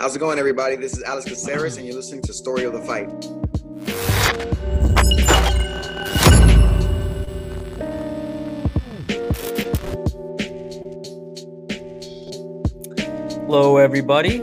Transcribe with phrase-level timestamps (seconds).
[0.00, 0.76] How's it going, everybody?
[0.76, 3.10] This is Alex Caceres, and you're listening to Story of the Fight.
[13.44, 14.42] Hello, everybody.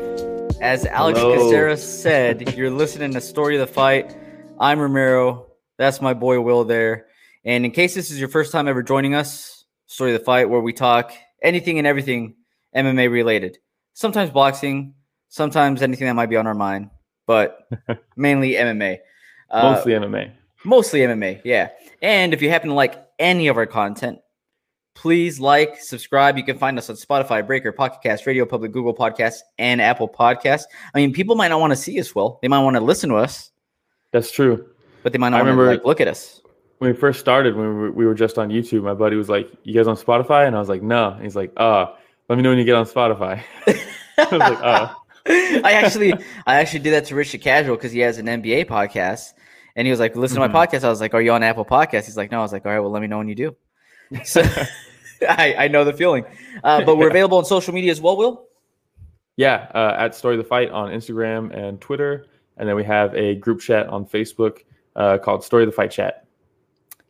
[0.62, 1.34] As Alex Hello.
[1.36, 4.16] Caceres said, you're listening to Story of the Fight.
[4.60, 5.48] I'm Ramiro.
[5.80, 7.08] That's my boy Will there.
[7.46, 10.52] And in case this is your first time ever joining us, Story of the Fight,
[10.52, 12.36] where we talk anything and everything
[12.76, 13.58] MMA related.
[13.96, 14.94] Sometimes boxing,
[15.30, 16.90] sometimes anything that might be on our mind,
[17.26, 17.68] but
[18.16, 18.98] mainly MMA.
[19.50, 20.32] Uh, Mostly MMA.
[20.66, 21.70] Mostly MMA, yeah.
[22.02, 24.20] And if you happen to like any of our content,
[24.96, 26.38] please like, subscribe.
[26.38, 30.10] You can find us on Spotify, Breaker, Pocket Cast, Radio Public, Google Podcasts, and Apple
[30.10, 30.64] Podcasts.
[30.94, 32.40] I mean, people might not want to see us well.
[32.42, 33.52] They might want to listen to us,
[34.12, 34.68] That's true.
[35.04, 36.42] but they might not I want to remember- like look at us.
[36.80, 39.30] When we first started, when we were, we were just on YouTube, my buddy was
[39.30, 41.88] like, "You guys on Spotify?" And I was like, "No." And he's like, "Uh,
[42.30, 44.94] let me know when you get on Spotify." I was like, "Uh."
[45.30, 46.14] I actually,
[46.46, 49.34] I actually did that to Richard Casual because he has an NBA podcast,
[49.76, 51.66] and he was like, "Listen to my podcast." I was like, "Are you on Apple
[51.66, 53.36] Podcasts?" He's like, "No." I was like, "All right, well, let me know when you
[53.36, 53.56] do."
[54.24, 54.42] So
[55.28, 56.26] I, I know the feeling,
[56.64, 58.18] uh, but we're available on social media as well.
[58.18, 58.48] Will
[59.36, 62.26] Yeah, uh, at Story of the Fight on Instagram and Twitter,
[62.58, 64.60] and then we have a group chat on Facebook
[64.96, 66.26] uh, called Story of the Fight Chat.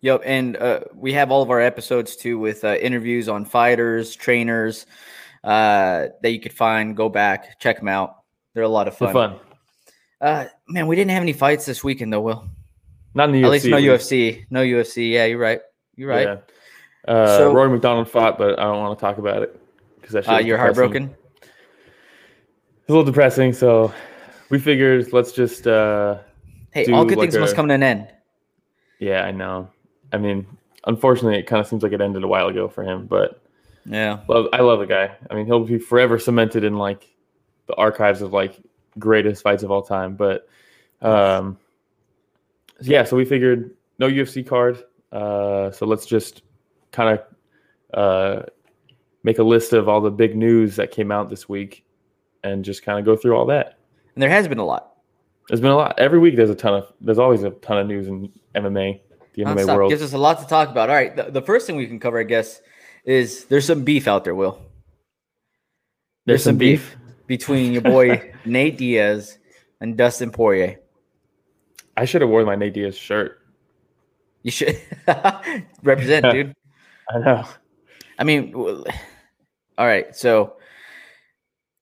[0.01, 4.15] Yep, and uh, we have all of our episodes too with uh, interviews on fighters,
[4.15, 4.85] trainers
[5.47, 6.95] uh, that you could find.
[6.95, 8.17] Go back, check them out.
[8.53, 9.13] They're a lot of fun.
[9.13, 9.39] fun.
[10.19, 12.21] Uh, man, we didn't have any fights this weekend though.
[12.21, 12.47] Will
[13.13, 13.51] Not in the at UFC.
[13.51, 13.77] least no.
[13.77, 15.11] UFC, no UFC.
[15.11, 15.61] Yeah, you're right.
[15.95, 16.27] You're right.
[17.07, 17.11] Yeah.
[17.13, 19.59] Uh, So- Rory MacDonald fought, but I don't want to talk about it
[19.95, 20.59] because that Uh, you're depressing.
[20.59, 21.15] heartbroken.
[21.41, 23.93] It's a little depressing, so
[24.49, 25.67] we figured let's just.
[25.67, 26.17] Uh,
[26.71, 28.07] Hey, all good like things must come to an end.
[28.99, 29.69] yeah, I know.
[30.13, 30.45] I mean,
[30.85, 33.41] unfortunately, it kind of seems like it ended a while ago for him, but
[33.87, 34.19] Yeah.
[34.27, 35.15] love, I love the guy.
[35.29, 37.07] I mean, he'll be forever cemented in like
[37.67, 38.59] the archives of like
[38.99, 40.15] greatest fights of all time.
[40.15, 40.47] But
[41.01, 41.57] um,
[42.81, 44.83] yeah, so we figured no UFC card.
[45.11, 46.41] Uh, so let's just
[46.91, 48.43] kind of uh,
[49.23, 51.85] make a list of all the big news that came out this week
[52.43, 53.77] and just kind of go through all that.
[54.15, 54.95] And there has been a lot.
[55.47, 55.97] There's been a lot.
[55.97, 58.99] Every week there's a ton of there's always a ton of news in MMA,
[59.33, 59.89] the MMA world.
[59.89, 60.89] Gives us a lot to talk about.
[60.89, 61.15] All right.
[61.15, 62.61] The, the first thing we can cover, I guess,
[63.07, 64.61] is there's some beef out there, Will.
[66.25, 66.95] There's some beef.
[67.25, 69.39] between your boy Nate Diaz
[69.79, 70.79] and Dustin Poirier.
[71.95, 73.39] I should have worn my Nate Diaz shirt.
[74.43, 74.79] You should
[75.83, 76.53] represent, dude.
[77.09, 77.45] I know.
[78.19, 78.83] I mean, all
[79.77, 80.13] right.
[80.15, 80.57] So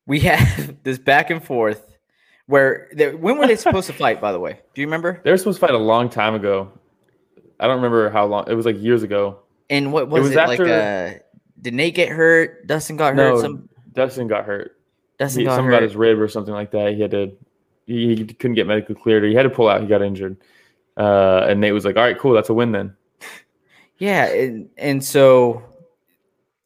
[0.05, 1.97] we have this back and forth
[2.45, 4.21] where they, when were they supposed to fight?
[4.21, 5.21] By the way, do you remember?
[5.23, 6.71] They were supposed to fight a long time ago.
[7.59, 8.45] I don't remember how long.
[8.47, 9.39] It was like years ago.
[9.69, 10.59] And what was it, was like?
[10.59, 10.65] after-
[11.17, 11.19] Uh,
[11.61, 12.67] did Nate get hurt?
[12.67, 13.41] Dustin got No, hurt.
[13.41, 14.77] Some Dustin got hurt.
[15.17, 15.73] Dustin He, got something hurt.
[15.73, 16.93] about his rib or something like that.
[16.93, 17.31] He had to.
[17.87, 19.23] He, he couldn't get medically cleared.
[19.23, 19.81] Or he had to pull out.
[19.81, 20.37] He got injured.
[20.97, 22.33] Uh, and Nate was like, "All right, cool.
[22.33, 22.95] That's a win then."
[23.97, 25.63] Yeah, and, and so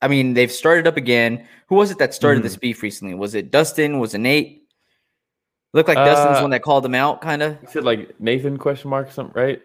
[0.02, 1.48] I mean they've started up again.
[1.68, 2.44] Who was it that started Mm-hmm.
[2.44, 3.14] this beef recently?
[3.14, 4.00] Was it Dustin?
[4.00, 4.64] Was it Nate?
[5.74, 7.60] Looked like Dustin's Uh, one that called him out, kind of.
[7.62, 9.62] He said like Nathan question mark something right.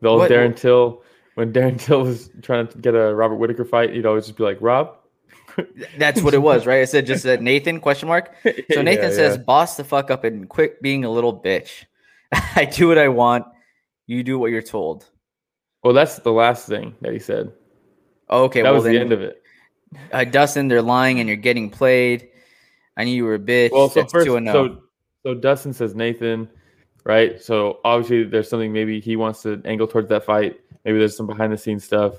[0.00, 1.04] The old What- Darren Till
[1.38, 4.42] when Darren Till was trying to get a Robert Whitaker fight, he'd always just be
[4.42, 4.96] like, "Rob."
[5.96, 6.82] That's what it was, right?
[6.82, 8.34] It said just said Nathan question mark.
[8.72, 9.42] So Nathan Yeah, says, yeah.
[9.44, 11.84] "Boss the fuck up and quit being a little bitch.
[12.56, 13.46] I do what I want.
[14.08, 15.06] You do what you're told."
[15.84, 17.52] Well, that's the last thing that he said.
[18.28, 19.40] Okay, that well was then, the end of it.
[20.12, 22.28] uh, Dustin, they're lying and you're getting played.
[22.96, 23.70] I knew you were a bitch.
[23.70, 24.52] Well, so That's first, and oh.
[24.52, 24.82] so
[25.22, 26.48] so Dustin says Nathan,
[27.04, 27.40] right?
[27.40, 30.58] So obviously there's something maybe he wants to angle towards that fight.
[30.88, 32.14] Maybe there's some behind the scenes stuff.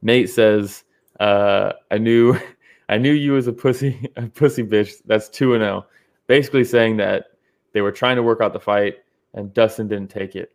[0.00, 0.84] Nate says,
[1.18, 2.38] uh, "I knew,
[2.88, 5.86] I knew you was a pussy, a pussy bitch." That's two and zero,
[6.28, 7.32] basically saying that
[7.72, 8.98] they were trying to work out the fight
[9.34, 10.52] and Dustin didn't take it,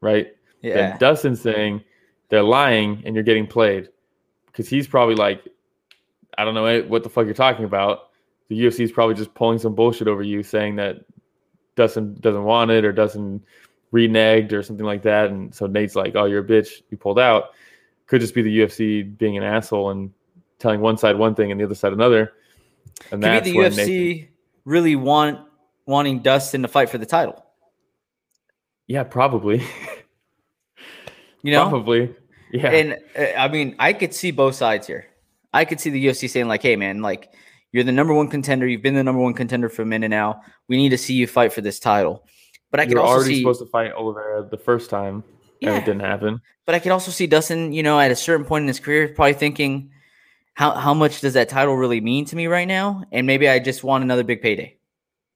[0.00, 0.28] right?
[0.62, 0.74] yeah.
[0.74, 1.84] Then Dustin's saying
[2.30, 3.90] they're lying and you're getting played
[4.46, 5.46] because he's probably like,
[6.38, 8.10] I don't know what the fuck you're talking about.
[8.48, 11.04] The UFC is probably just pulling some bullshit over you, saying that
[11.76, 13.44] Dustin doesn't want it or Dustin
[13.92, 15.30] reneged or something like that.
[15.30, 16.82] And so Nate's like, "Oh, you're a bitch.
[16.90, 17.50] You pulled out."
[18.06, 20.10] Could just be the UFC being an asshole and
[20.58, 22.32] telling one side one thing and the other side another.
[23.12, 24.28] And Could that's be the UFC Nathan-
[24.64, 25.40] really want
[25.86, 27.44] wanting Dustin to fight for the title.
[28.86, 29.62] yeah, probably,
[31.42, 32.14] You know, probably,
[32.52, 32.68] yeah.
[32.70, 35.06] and uh, I mean, I could see both sides here.
[35.52, 37.32] I could see the UFC saying like, "Hey, man, like
[37.72, 38.66] you're the number one contender.
[38.66, 40.40] You've been the number one contender for a minute now.
[40.66, 42.26] We need to see you fight for this title."
[42.70, 45.24] But I could You're also already see, supposed to fight Oliveira the first time,
[45.62, 45.76] and Yeah.
[45.78, 46.40] it didn't happen.
[46.66, 49.08] but I can also see Dustin, you know, at a certain point in his career,
[49.08, 49.90] probably thinking,
[50.54, 53.58] "How how much does that title really mean to me right now?" And maybe I
[53.58, 54.76] just want another big payday.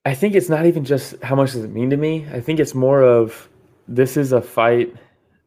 [0.05, 2.25] I think it's not even just how much does it mean to me.
[2.31, 3.49] I think it's more of
[3.87, 4.93] this is a fight.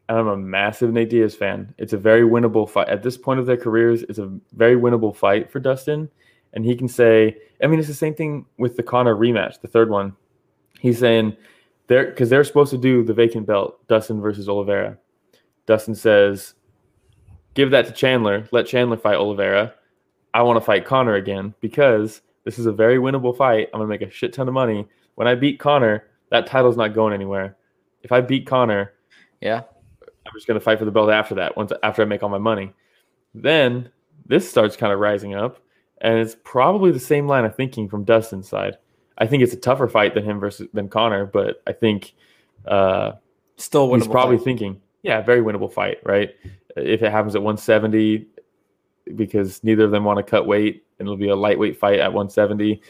[0.09, 1.75] I'm a massive Nate Diaz fan.
[1.79, 4.03] It's a very winnable fight at this point of their careers.
[4.05, 6.09] It's a very winnable fight for Dustin,
[6.53, 7.37] and he can say.
[7.62, 10.15] I mean, it's the same thing with the Conor rematch, the third one.
[10.81, 11.37] He's saying
[11.87, 14.99] they're because they're supposed to do the vacant belt, Dustin versus Oliveira.
[15.67, 16.55] Dustin says,
[17.55, 18.49] "Give that to Chandler.
[18.53, 19.75] Let Chandler fight Oliveira.
[20.35, 23.69] I want to fight Conor again because this is a very winnable fight.
[23.73, 24.87] I'm gonna make a shit ton of money.
[25.15, 27.56] When I beat Conor, that title's not going anywhere.
[28.03, 28.93] If I beat Conor,
[29.41, 29.62] Yeah.
[30.03, 31.56] I'm just gonna fight for the belt after that.
[31.56, 32.73] Once after I make all my money,
[33.35, 33.91] then
[34.27, 35.59] this starts kind of rising up,
[36.00, 38.77] and it's probably the same line of thinking from Dustin's side.
[39.19, 42.15] I think it's a tougher fight than him versus than Conor, but I think
[42.67, 43.13] uh,
[43.57, 44.45] Still he's probably fight.
[44.45, 46.35] thinking, yeah, very winnable fight, right?
[46.77, 48.27] If it happens at 170,
[49.15, 52.13] because neither of them want to cut weight, and it'll be a lightweight fight at
[52.13, 52.83] 170,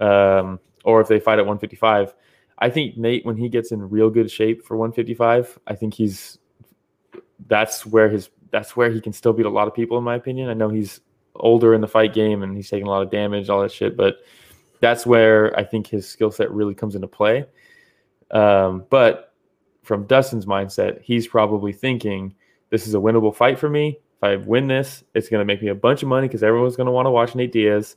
[0.00, 2.14] um, or if they fight at 155.
[2.60, 6.38] I think Nate, when he gets in real good shape for 155, I think he's
[7.46, 10.16] that's where his that's where he can still beat a lot of people, in my
[10.16, 10.48] opinion.
[10.48, 11.00] I know he's
[11.36, 13.96] older in the fight game and he's taking a lot of damage, all that shit,
[13.96, 14.16] but
[14.80, 17.46] that's where I think his skill set really comes into play.
[18.30, 19.34] Um, but
[19.82, 22.34] from Dustin's mindset, he's probably thinking
[22.70, 23.98] this is a winnable fight for me.
[24.18, 26.76] If I win this, it's going to make me a bunch of money because everyone's
[26.76, 27.96] going to want to watch Nate Diaz.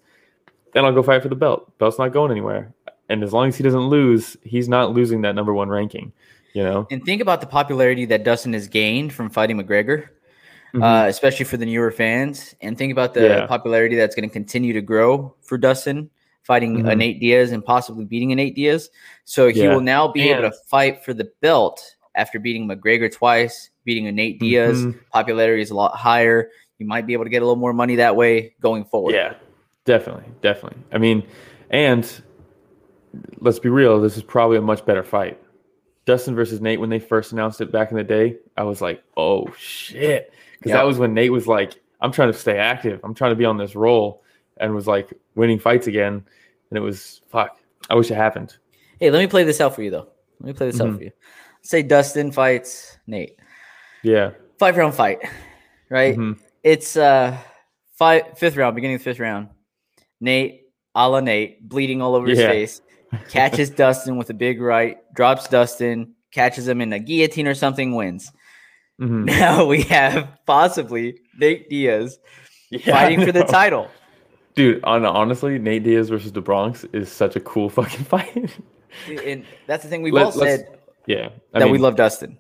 [0.74, 1.78] Then I'll go fight for the belt.
[1.80, 2.74] Belt's not going anywhere.
[3.10, 6.14] And as long as he doesn't lose, he's not losing that number one ranking.
[6.54, 10.10] You know, And think about the popularity that Dustin has gained from fighting McGregor,
[10.74, 10.84] Mhm.
[10.84, 12.56] uh, especially for the newer fans.
[12.62, 13.46] And think about the Yeah.
[13.48, 16.10] popularity that's going to continue to grow for Dustin
[16.44, 16.98] fighting a Mhm.
[16.98, 18.90] Nate Diaz and possibly beating a Nate Diaz.
[19.26, 19.74] So he Yeah.
[19.74, 24.12] will now be able to fight for the belt after beating McGregor twice, beating a
[24.12, 24.86] Nate Diaz.
[24.86, 25.00] Mhm.
[25.12, 26.50] Popularity is a lot higher.
[26.80, 29.14] You might be able to get a little more money that way going forward.
[29.14, 29.34] Yeah,
[29.86, 30.80] definitely, definitely.
[30.92, 31.24] I mean,
[31.70, 32.10] and
[33.40, 35.38] let's be real, this is probably a much better fight.
[36.06, 39.04] Dustin versus Nate, when they first announced it back in the day, I was like,
[39.16, 40.34] oh shit.
[40.58, 40.80] Because Yep.
[40.80, 43.00] that was when Nate was like, I'm trying to stay active.
[43.04, 44.21] I'm trying to be on this roll
[44.62, 46.24] and was like winning fights again.
[46.70, 47.58] And it was, fuck,
[47.90, 48.56] I wish it happened.
[49.00, 50.08] Hey, let me play this out for you though.
[50.40, 50.98] Let me play this out Mhm.
[50.98, 51.12] for you.
[51.64, 53.38] Say Dustin fights Nate.
[54.04, 54.32] Yeah.
[54.60, 55.20] Five round fight,
[55.90, 56.16] right?
[56.18, 56.40] Mhm.
[56.64, 57.38] It's uh
[57.98, 59.50] five fifth round, beginning of the fifth round.
[60.20, 60.62] Nate,
[60.96, 62.82] a la Nate, bleeding all over his face,
[63.30, 67.96] catches Dustin with a big right, drops Dustin, catches him in a guillotine or something,
[67.96, 68.32] wins.
[69.00, 69.26] Mhm.
[69.40, 72.20] Now we have possibly Nate Diaz
[72.70, 73.90] Yeah, fighting for the title.
[74.62, 78.52] Dude, on, honestly, Nate Diaz versus the Bronx is such a cool fucking fight.
[79.26, 80.78] And that's the thing we've Let- all said
[81.08, 81.30] yeah.
[81.54, 82.38] I that we love Dustin,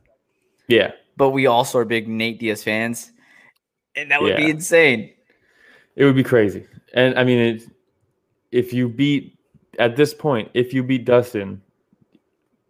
[0.67, 0.91] Yeah.
[1.17, 3.11] but we also are big Nate Diaz fans.
[3.95, 5.11] And that would be insane.
[5.95, 6.65] It would be crazy.
[6.93, 7.63] And I mean, it,
[8.51, 9.37] if you beat
[9.79, 11.61] at this point, if you beat Dustin,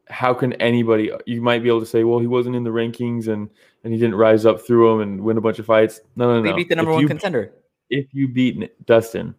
[0.09, 1.11] how can anybody?
[1.25, 3.49] You might be able to say, well, he wasn't in the rankings and
[3.83, 6.01] and he didn't rise up through them and win a bunch of fights.
[6.15, 6.55] No, no, We no.
[6.55, 7.51] beat the number if one you, contender.
[7.89, 9.35] If you beat Dustin,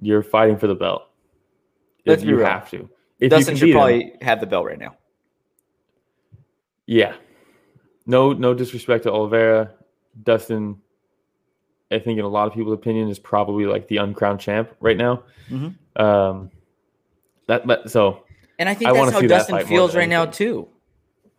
[0.00, 1.02] you're fighting for the belt.
[2.06, 2.46] Let's be you real.
[2.46, 2.88] have to.
[3.20, 4.96] If Dustin should beat him- probably have the belt right now.
[6.86, 7.14] Yeah.
[8.06, 9.72] No, no disrespect to Oliveira.
[10.22, 10.76] Dustin,
[11.90, 14.96] I think in a lot of people's opinion, is probably like the uncrowned champ right
[14.96, 15.24] now.
[15.50, 15.74] Mhm.
[16.00, 16.50] Um,
[17.46, 18.24] that, but so
[18.58, 20.68] And I think I that's how see that Dustin feels right now too.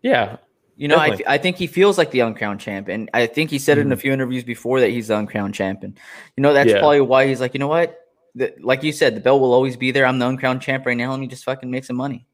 [0.01, 0.38] yeah,
[0.75, 1.28] You know, I, Definitely.
[1.34, 3.92] I think he feels like the uncrowned champ, and I think he said it in
[3.92, 5.98] a few interviews before that he's the uncrowned champion.
[6.38, 6.75] You know, that's Mm-hmm.
[6.75, 6.82] Yeah.
[6.82, 7.98] probably why he's like, you know what,
[8.36, 10.06] the, like you said, the belt will always be there.
[10.06, 11.12] I'm the uncrowned champ right now.
[11.12, 12.26] Let me just fucking make some money.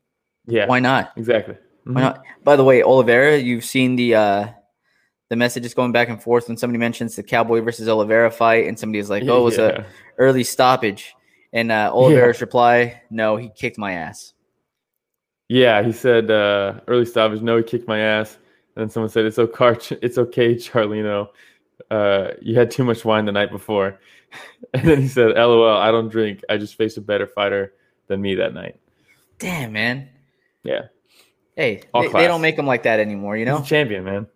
[0.47, 1.11] yeah, Why not?
[1.17, 1.55] exactly.
[1.85, 2.03] Why Mhm.
[2.03, 2.23] not?
[2.43, 4.47] By the way, Oliveira, you've seen the uh
[5.29, 8.77] the messages going back and forth when somebody mentions the Cowboy versus Oliveira fight, and
[8.77, 9.81] somebody is like, "Oh, it was Yeah.
[9.81, 9.85] a
[10.19, 11.15] early stoppage,"
[11.51, 14.33] and uh, Oliveira's reply, "No, he kicked my ass."
[15.49, 17.41] Yeah, he said uh, early stoppage.
[17.41, 18.37] No, he kicked my ass.
[18.75, 21.29] And then someone said, "It's okay, it's okay, Charlino.
[21.89, 23.99] Uh, you had too much wine the night before."
[24.73, 26.41] And then he said, "LOL, I don't drink.
[26.49, 27.73] I just faced a better fighter
[28.07, 28.77] than me that night."
[29.39, 30.09] Damn, man.
[30.63, 30.87] Yeah,
[31.55, 33.37] Hey, they, they don't make them like that anymore.
[33.37, 34.27] You know, he's a champion, man.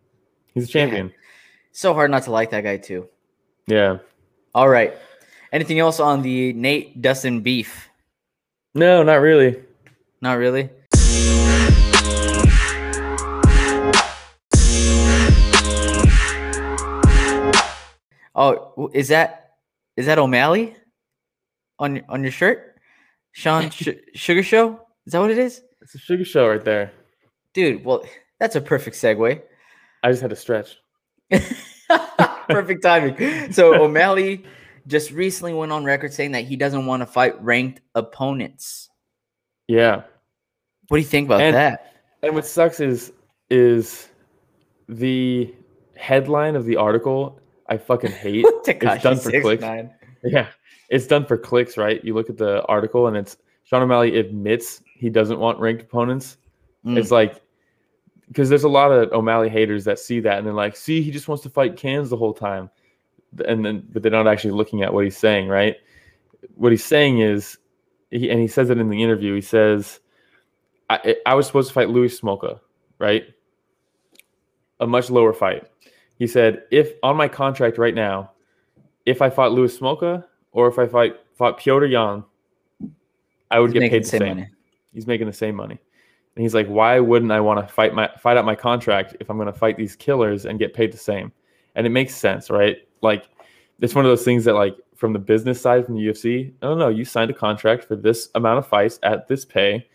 [0.54, 1.12] He's a champion.
[1.72, 3.10] so hard not to like that guy too.
[3.68, 3.98] Yeah.
[4.56, 4.96] All right.
[5.52, 7.90] Anything else on the Nate Dustin beef?
[8.74, 9.62] No, not really.
[10.22, 10.70] Not really.
[18.36, 19.49] Oh, is that
[20.00, 20.76] is that O'Malley
[21.78, 22.80] on your- on your shirt?
[23.34, 24.80] Sean Sh- Sugar Show?
[25.06, 25.62] Is that what it is?
[25.82, 26.92] It's a sugar show right there.
[27.54, 28.04] Dude, well,
[28.40, 29.42] that's a perfect segue.
[30.04, 30.78] I just had to stretch.
[32.50, 33.52] Perfect timing.
[33.54, 34.44] So O'Malley
[34.88, 38.90] just recently went on record saying that he doesn't want to fight ranked opponents.
[39.68, 40.04] Yeah.
[40.88, 41.94] What do you think about And- that?
[42.24, 43.14] And what sucks is
[43.50, 44.10] is
[44.88, 45.54] the
[45.96, 48.46] headline of the article I fucking hate.
[48.66, 49.64] it's done for clicks.
[49.64, 49.94] 6ix9ine.
[50.24, 50.48] yeah.
[50.90, 52.04] It's done for clicks, right?
[52.04, 56.38] You look at the article and it's Sean O'Malley admits he doesn't want ranked opponents.
[56.86, 56.98] Mm.
[56.98, 57.42] It's like
[58.28, 61.12] because there's a lot of O'Malley haters that see that and they're like, see, he
[61.12, 62.70] just wants to fight cans the whole time.
[63.46, 65.76] And then but they're not actually looking at what he's saying, right?
[66.56, 67.58] What he's saying is
[68.10, 70.00] he, and he says it in the interview, he says,
[70.90, 72.60] I, I was supposed to fight Louis Smolka,
[72.98, 73.26] right?
[74.80, 75.68] A much lower fight.
[76.20, 78.32] He said, if on my contract right now,
[79.06, 82.24] if I fought Louis Smolka or if I fight fought Petr Yan,
[83.50, 84.48] I would He's get paid the same same.
[84.94, 85.80] He's making the same money.
[86.36, 89.30] And he's like, why wouldn't I want to fight my fight out my contract if
[89.30, 91.32] I'm going to fight these killers and get paid the same?
[91.76, 92.78] And it makes sense, right?
[93.02, 93.30] Like,
[93.80, 96.76] it's one of those things that, like, from the business side, from the UFC, no,
[96.76, 99.88] no, you signed a contract for this amount of fights at this pay.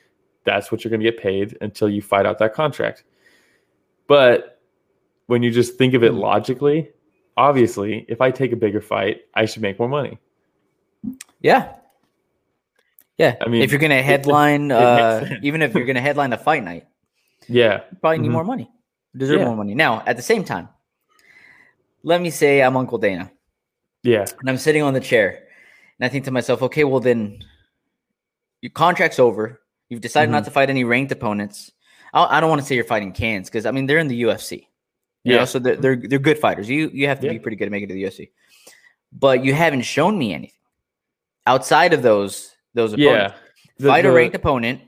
[0.44, 3.04] That's what you're going to get paid until you fight out that contract.
[4.06, 4.53] But
[5.26, 6.90] when you just think of it logically,
[7.36, 10.18] obviously, if I take a bigger fight, I should make more money.
[11.40, 11.74] Yeah.
[13.18, 13.36] Yeah.
[13.40, 14.74] I mean, if you're gonna headline, it
[15.20, 16.86] makes uh, even if you're gonna headline a fight night,
[17.48, 18.32] Yeah, you probably need Mhm.
[18.32, 18.70] more money.
[19.16, 19.46] Deserve Yeah.
[19.46, 19.74] more money.
[19.74, 20.68] Now, at the same time,
[22.02, 23.30] let me say I'm Uncle Dana
[24.02, 25.44] yeah, and I'm sitting on the chair
[25.98, 27.42] and I think to myself, okay, well then
[28.60, 29.60] your contract's over.
[29.88, 30.46] You've decided not Mhm.
[30.46, 31.70] to fight any ranked opponents.
[32.12, 34.22] I, I don't want to say you're fighting cans because I mean they're in the
[34.22, 34.66] UFC.
[35.24, 35.44] You know, Yeah.
[35.46, 36.68] so they're, they're they're good fighters.
[36.68, 37.32] You you have to Yeah.
[37.32, 38.30] be pretty good to make it to the UFC.
[39.12, 40.52] But you haven't shown me anything
[41.46, 43.34] outside of those those opponents.
[43.34, 43.74] yeah.
[43.78, 44.80] The- Fight a the- ranked opponent,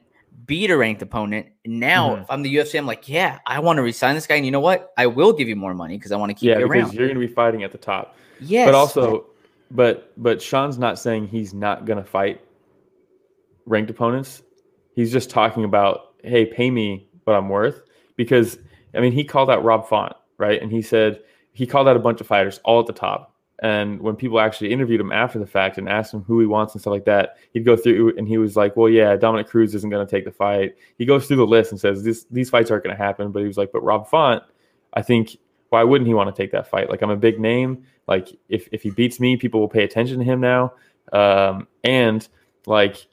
[0.45, 1.47] beat a ranked opponent.
[1.65, 2.23] Now, Mhm.
[2.23, 4.37] if I'm the UFC, I'm like, yeah, I want to resign this guy.
[4.37, 4.93] And you know what?
[4.97, 6.93] I will give you more money because I want to keep yeah, you because around.
[6.95, 8.17] you're going to be fighting at the top.
[8.41, 9.27] Yes, But also,
[9.71, 12.41] but but Sean's not saying he's not going to fight
[13.65, 14.43] ranked opponents.
[14.95, 17.83] He's just talking about, hey, pay me what I'm worth.
[18.17, 18.59] Because
[18.95, 20.61] I mean, he called out Rob Font, right?
[20.61, 21.21] And he said
[21.53, 23.35] he called out a bunch of fighters all at the top.
[23.61, 26.75] And when people actually interviewed him after the fact and asked him who he wants
[26.75, 29.75] and stuff like that, he'd go through and he was like, "Well, yeah, Dominick Cruz
[29.75, 32.51] isn't going to take the fight." He goes through the list and says, "This these
[32.51, 34.43] fights aren't going to happen." But he was like, "But Rob Font,
[34.93, 35.39] I think
[35.71, 36.91] why wouldn't he want to take that fight?
[36.91, 37.85] Like I'm a big name.
[38.07, 40.75] Like if if he beats me, people will pay attention to him now.
[41.13, 42.27] Um, and
[42.67, 43.07] like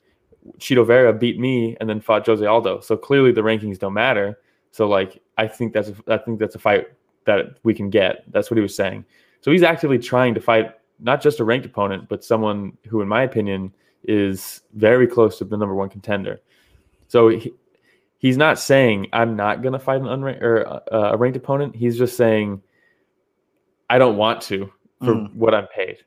[0.57, 2.81] Chito Vera beat me and then fought Jose Aldo.
[2.81, 4.39] So clearly the rankings don't matter.
[4.71, 6.87] So like I think that's a, I think that's a fight
[7.25, 8.23] that we can get.
[8.31, 9.05] That's what he was saying.
[9.41, 13.07] So he's actively trying to fight not just a ranked opponent, but someone who, in
[13.07, 13.73] my opinion,
[14.05, 16.39] is very close to the number one contender.
[17.07, 17.53] So he,
[18.19, 21.75] he's not saying I'm not going to fight an unranked or uh, a ranked opponent.
[21.75, 22.61] He's just saying
[23.89, 24.71] I don't want to
[25.03, 25.33] for Mhm.
[25.35, 25.97] what I'm paid.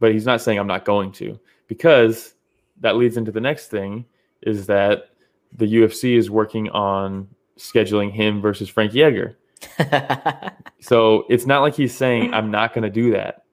[0.00, 1.38] But he's not saying I'm not going to
[1.68, 2.34] because
[2.80, 4.04] that leads into the next thing
[4.42, 5.10] is that
[5.56, 9.36] the UFC is working on scheduling him versus Frankie Edgar.
[10.82, 13.44] So it's not like he's saying I'm not going to do that.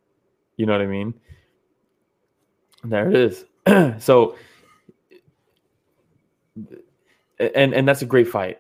[0.57, 1.13] You know what I mean?
[2.83, 3.45] There it is.
[4.03, 4.35] so
[7.39, 8.59] and and that's a great fight,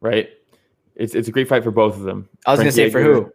[0.00, 0.30] right?
[0.94, 2.28] It's it's a great fight for both of them.
[2.46, 3.32] I was gonna say for who?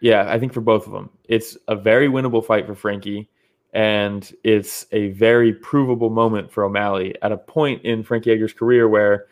[0.00, 1.10] Yeah, I think for both of them.
[1.28, 3.28] It's a very winnable fight for Frankie
[3.74, 8.88] and it's a very provable moment for O'Malley at a point in Frankie Edgar's career
[8.88, 9.26] where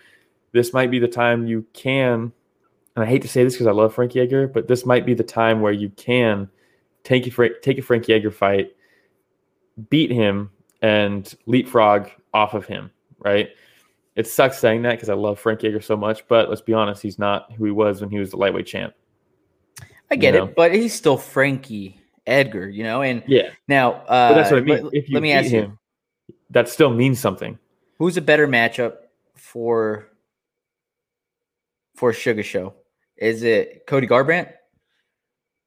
[0.53, 2.33] this might be the time you can
[2.95, 5.15] and I hate to say this because I love Frankie Edgar, but this might be
[5.15, 6.49] the time where you can
[7.05, 8.77] take a, take a Frankie Edgar fight,
[9.91, 10.51] beat him,
[10.83, 13.51] and leapfrog off of him, right?
[14.15, 17.01] It sucks saying that because I love Frankie Edgar so much, but let's be honest,
[17.01, 18.95] he's not who he was when he was the lightweight champ.
[20.11, 20.47] I get you know.
[20.47, 23.01] it, but he's still Frankie Edgar, you know.
[23.01, 24.85] And Yeah, now, uh, but that's what I mean.
[24.85, 25.79] let- you let me ask you, him,
[26.51, 27.59] that still means something.
[27.99, 28.97] who's a better matchup
[29.37, 30.09] for
[31.97, 32.75] for Sugar Show?
[33.23, 34.51] Is it Cody Garbrandt,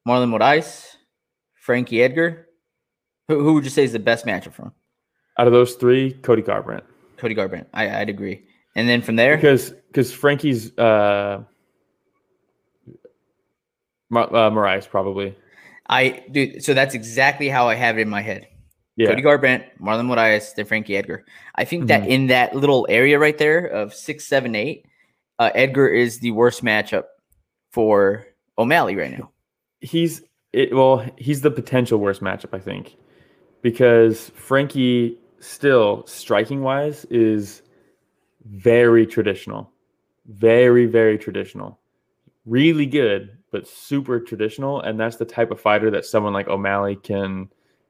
[0.06, 0.86] Marlon Moraes,
[1.56, 2.48] Frankie Edgar?
[3.30, 4.72] Who, who would you say is the best matchup for him?
[5.40, 6.84] Out of those three, Cody Garbrandt,
[7.16, 7.68] Cody Garbrandt.
[7.74, 8.44] I, I'd agree.
[8.76, 11.44] And then from there, because because Frankie's uh,
[14.10, 15.34] Mar- uh, Moraes probably.
[15.88, 16.62] I dude.
[16.62, 18.48] So that's exactly how I have it in my head.
[18.98, 21.24] Yeah, Cody Garbrandt, Marlon Moraes, then Frankie Edgar.
[21.56, 22.08] I think that Mhm.
[22.08, 24.86] in that little area right there of six, seven, eight,
[25.40, 27.04] uh, Edgar is the worst matchup
[27.76, 28.26] for
[28.58, 29.30] O'Malley right now.
[29.82, 30.22] he's
[30.54, 30.74] it.
[30.74, 32.96] Well, he's the potential worst matchup, I think,
[33.62, 37.64] because Frankie still striking wise is
[38.46, 39.70] very traditional,
[40.26, 41.78] very very traditional,
[42.46, 46.96] really good, but super traditional, and that's the type of fighter that someone like O'Malley
[46.96, 47.50] can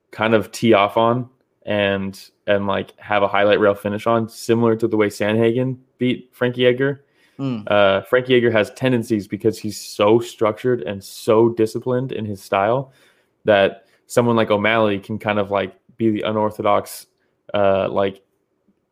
[0.09, 1.29] kind of tee off on
[1.67, 6.31] and and like have a highlight rail finish on, similar to the way Sandhagen beat
[6.33, 7.04] Frankie Edgar.
[7.39, 7.69] Mm.
[7.69, 12.93] Uh, Frankie Edgar has tendencies because he's so structured and so disciplined in his style
[13.43, 17.07] that someone like O'Malley can kind of like be the unorthodox,
[17.53, 18.21] uh, like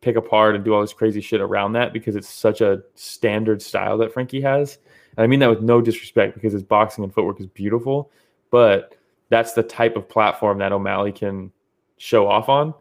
[0.00, 3.62] pick apart and do all this crazy shit around that because it's such a standard
[3.62, 4.78] style that Frankie has.
[5.16, 8.10] And I mean that with no disrespect because his boxing and footwork is beautiful,
[8.50, 8.96] but
[9.30, 11.50] that's the type of platform that O'Malley can
[11.96, 12.74] show off on.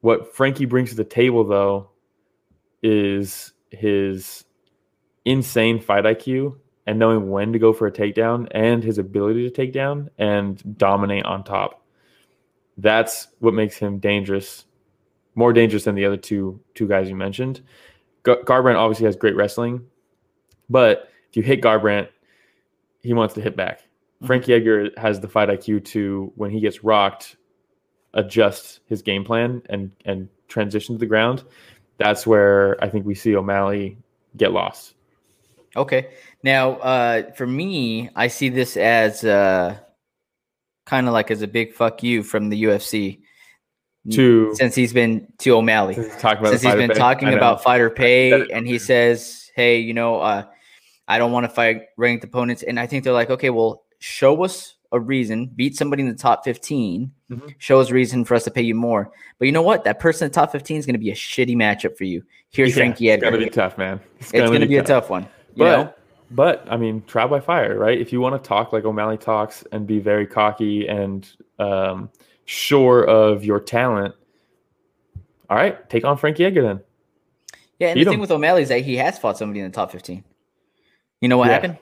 [0.00, 1.90] What Frankie brings to the table, though,
[2.82, 4.44] is his
[5.24, 9.50] insane fight IQ and knowing when to go for a takedown and his ability to
[9.50, 11.84] take down and dominate on top.
[12.76, 14.64] That's what makes him dangerous,
[15.34, 17.60] more dangerous than the other two two guys you mentioned.
[18.22, 19.86] Gar- Garbrandt obviously has great wrestling,
[20.70, 22.08] but if you hit Garbrandt,
[23.02, 23.82] he wants to hit back.
[24.22, 24.26] Mhm.
[24.26, 27.36] Frankie Edgar has the fight IQ to when he gets rocked,
[28.14, 31.44] adjust his game plan and and transition to the ground.
[32.02, 33.96] That's where I think we see O'Malley
[34.36, 34.94] get lost.
[35.76, 36.08] Okay.
[36.42, 39.76] Now, uh, for me, I see this as uh,
[40.84, 43.20] kind of like as a big fuck you from the UFC
[44.10, 45.94] To since he's been to O'Malley.
[46.18, 46.98] talk about since the he's been pay.
[46.98, 50.42] talking about fighter pay and he says hey you know uh,
[51.06, 54.42] i don't want to fight ranked opponents and i think they're like okay well show
[54.42, 57.54] us a reason beat somebody in the top 15 Mhm.
[57.58, 59.10] show us a reason for us to pay you more.
[59.38, 59.84] But you know what?
[59.84, 62.22] That person in the top 15 is going to be a shitty matchup for you.
[62.50, 64.00] Here's Yeah, frankie It's gonna be tough, man.
[64.20, 65.08] it's going to be a tough.
[65.10, 65.22] one.
[65.54, 65.94] You But know?
[66.30, 68.00] But I mean, trial by fire, right?
[68.00, 72.08] If you want to talk like O'Malley talks and be very cocky and um,
[72.46, 74.14] sure of your talent,
[75.50, 76.80] all right, take on Frankie Edgar then.
[77.78, 79.74] yeah and beat the thing with o'malley is that he has fought somebody in the
[79.74, 80.24] top 15
[81.20, 81.52] you know what Yeah.
[81.54, 81.78] happened?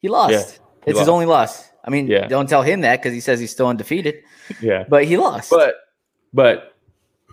[0.00, 0.60] He lost.
[0.84, 2.26] He it's his only loss i mean Yeah.
[2.28, 4.22] don't tell him that because he says he's still undefeated
[4.60, 5.74] Yeah, but he lost but
[6.32, 6.74] but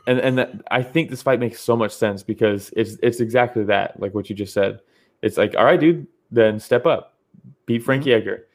[0.08, 3.64] and and that, I think this fight makes so much sense because it's it's exactly
[3.66, 4.80] that, like what you just said.
[5.22, 7.16] It's like, all right, dude, then step up,
[7.66, 8.46] beat Frankie Edgar.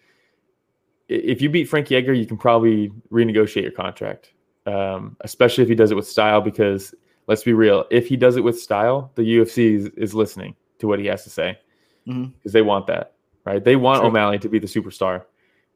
[1.11, 4.33] I- If you beat Frankie Edgar, you can probably renegotiate your contract,
[4.67, 6.41] um, especially if he does it with style.
[6.41, 6.95] Because
[7.27, 10.87] let's be real, if he does it with style, the UFC is, is listening to
[10.89, 11.59] what he has to say
[12.07, 12.53] because Mhm.
[12.53, 13.13] they want that,
[13.45, 13.63] right?
[13.63, 14.09] They want True.
[14.09, 15.25] O'Malley to be the superstar.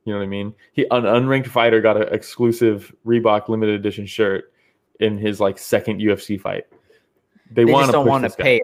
[0.07, 0.55] You know what I mean?
[0.73, 4.53] He an unranked fighter got an exclusive Reebok limited edition shirt
[5.01, 6.65] in his like second UFC fight.
[7.51, 8.61] They, they want to don't want to pay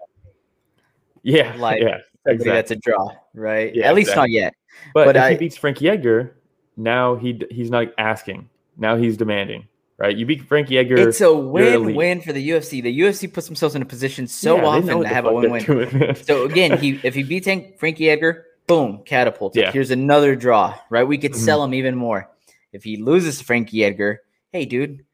[1.24, 2.52] Yeah, like yeah, exactly.
[2.52, 3.74] that's a draw, right?
[3.74, 4.20] Yeah, At least exactly.
[4.20, 4.54] not yet.
[4.94, 6.36] But, but if I- he beats Frankie Edgar,
[6.76, 8.48] now he he's not asking.
[8.78, 9.66] Now he's demanding.
[9.98, 10.16] Right?
[10.16, 10.96] You beat Frankie Edgar.
[11.08, 12.82] It's a win-win for the UFC.
[12.82, 16.16] The UFC puts themselves in a position so Yeah, often to have a win-win.
[16.24, 19.56] So again, he if he beats Frankie Edgar, boom, catapult.
[19.56, 19.70] Yeah.
[19.72, 21.04] Here's another draw, right?
[21.04, 21.36] We could Mhm.
[21.36, 22.30] sell him even more.
[22.72, 24.20] If he loses to Frankie Edgar,
[24.52, 25.04] hey, dude,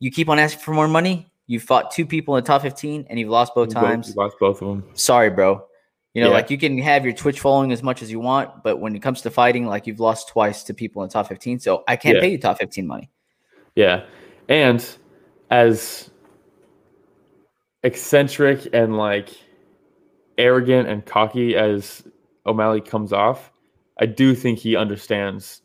[0.00, 1.26] you keep on asking for more money.
[1.46, 4.08] You fought two people in the top 15 and you've lost both You both- times.
[4.08, 4.84] you lost both of them.
[4.94, 5.64] Sorry, bro.
[6.12, 6.34] You know, Yeah.
[6.34, 9.00] like you can have your Twitch following as much as you want, but when it
[9.02, 11.58] comes to fighting, like you've lost twice to people in the top 15.
[11.60, 12.22] So I can't Yeah.
[12.22, 13.10] pay you top 15 money.
[13.74, 14.04] Yeah.
[14.48, 14.84] And
[15.50, 16.10] as
[17.82, 19.28] eccentric and like
[20.38, 22.02] arrogant and cocky as
[22.46, 23.52] O'Malley comes off,
[23.98, 25.62] I do think he understands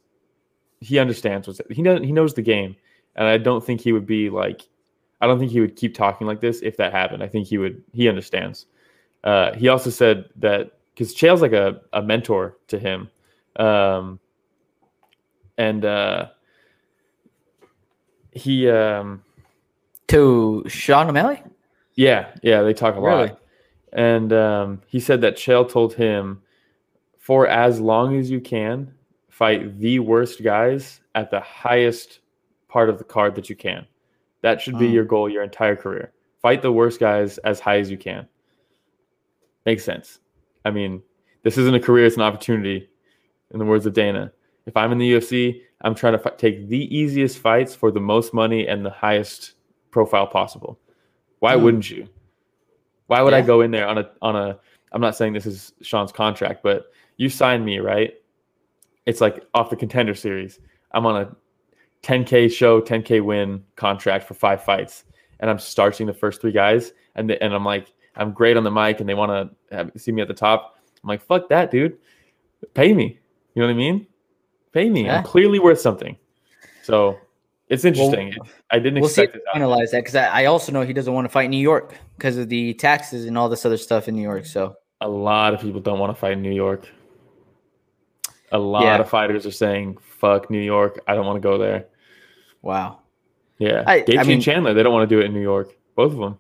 [0.80, 2.76] he understands what's he knows he knows the game.
[3.16, 4.62] And I don't think he would be like
[5.22, 7.22] I don't think he would keep talking like this if that happened.
[7.24, 8.66] I think he would he understands.
[9.24, 13.10] Uh, he also said that because Chael's like a, a mentor to him.
[13.58, 14.20] Um,
[15.58, 16.30] and uh,
[18.32, 19.24] he um,
[20.08, 21.44] To Sean O'Malley?
[21.96, 23.28] yeah, yeah, they talk a Really?
[23.30, 23.42] lot.
[23.94, 26.42] And um, he said that Chael told him,
[27.22, 28.92] for as long as you can,
[29.30, 32.20] fight the worst guys at the highest
[32.68, 33.86] part of the card that you can.
[34.42, 34.94] That should be Mm.
[34.94, 36.12] your goal your entire career.
[36.42, 38.28] Fight the worst guys as high as you can.
[39.66, 40.20] Makes sense.
[40.66, 41.04] I mean,
[41.44, 42.90] this isn't a career, it's an opportunity,
[43.52, 44.32] in the words of Dana.
[44.66, 48.00] If I'm in the UFC, I'm trying to fi- take the easiest fights for the
[48.00, 49.54] most money and the highest
[49.92, 50.80] profile possible.
[51.40, 51.64] Why Hmm.
[51.64, 52.08] wouldn't you?
[53.08, 54.60] Why would I go in there on a on a
[54.94, 58.16] I'm not saying this is Sean's contract, but you signed me, right?
[59.06, 60.60] It's like off the contender series.
[60.92, 61.36] I'm on a
[62.02, 65.04] 10k show, 10k win contract for five fights,
[65.40, 68.64] and I'm starting the first three guys, and the, and I'm like I'm great on
[68.64, 70.80] the mic, and they want to see me at the top.
[71.04, 71.98] I'm like, fuck that, dude.
[72.74, 73.20] Pay me.
[73.54, 74.08] You know what I mean?
[74.74, 75.06] Pay me.
[75.06, 75.20] Yeah.
[75.20, 76.18] I'm clearly worth something.
[76.84, 77.20] So
[77.70, 78.30] it's interesting.
[78.30, 78.38] It-
[78.72, 79.60] I didn't We'll see if expect it.
[79.60, 82.38] finalize that because I, I also know he doesn't want to fight New York because
[82.38, 84.46] of the taxes and all this other stuff in New York.
[84.46, 86.88] So A lot of people don't want to fight in New York.
[88.52, 88.98] A lot Yeah.
[89.00, 91.00] of fighters are saying, "Fuck New York.
[91.08, 91.86] I don't want to go there."
[92.62, 93.00] wow.
[93.58, 95.76] Yeah, I- I mean- and Chandler, they don't want to do it in New York.
[95.96, 96.40] Both of them.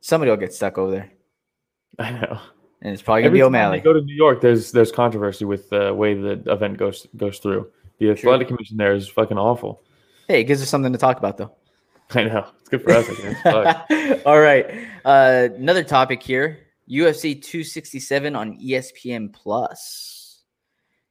[0.00, 1.10] Somebody will get stuck over there,
[1.98, 2.38] I know.
[2.80, 3.80] and it's probably gonna Every be O'Malley.
[3.80, 7.70] go to New York, there's there's controversy with the way the event goes goes through.
[7.98, 9.82] The athletic commission there is fucking awful.
[10.28, 11.52] Hey, it gives us something to talk about, though.
[12.14, 12.46] I know.
[12.60, 13.08] It's good for us.
[13.10, 14.22] I guess.
[14.26, 14.66] All right.
[15.04, 16.58] Uh, another topic here:
[16.90, 20.12] UFC 267 on ESPN Plus.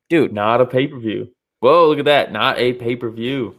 [0.09, 1.29] Dude, Not a pay per view.
[1.59, 2.31] Whoa, look at that.
[2.31, 3.55] Not a pay per view.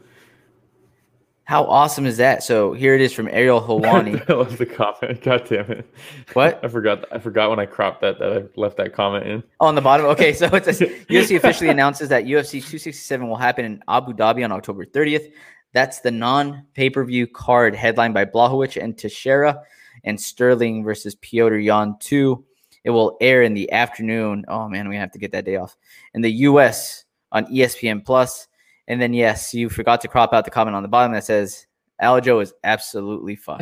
[1.44, 2.42] how awesome is that?
[2.42, 4.28] So here it is from Ariel Helwani.
[4.28, 5.22] I love the comment.
[5.22, 5.88] God damn it.
[6.32, 6.60] What?
[6.64, 7.04] I forgot.
[7.12, 9.42] I forgot when I cropped that that I left that comment in.
[9.60, 10.06] Oh, on the bottom.
[10.06, 10.80] Okay, so it says
[11.10, 15.32] UFC officially announces that UFC 267 will happen in Abu Dhabi on October 30th.
[15.72, 19.60] That's the non pay per view card headlined by Blachowicz and Teixeira
[20.04, 22.44] and Sterling versus Petr Yan 2.
[22.86, 24.44] It will air in the afternoon.
[24.46, 25.76] Oh man, we have to get that day off.
[26.14, 28.46] In the US on ESPN Plus.
[28.88, 31.66] And then yes, you forgot to crop out the comment on the bottom that says
[32.00, 33.60] Aljo is absolutely fine.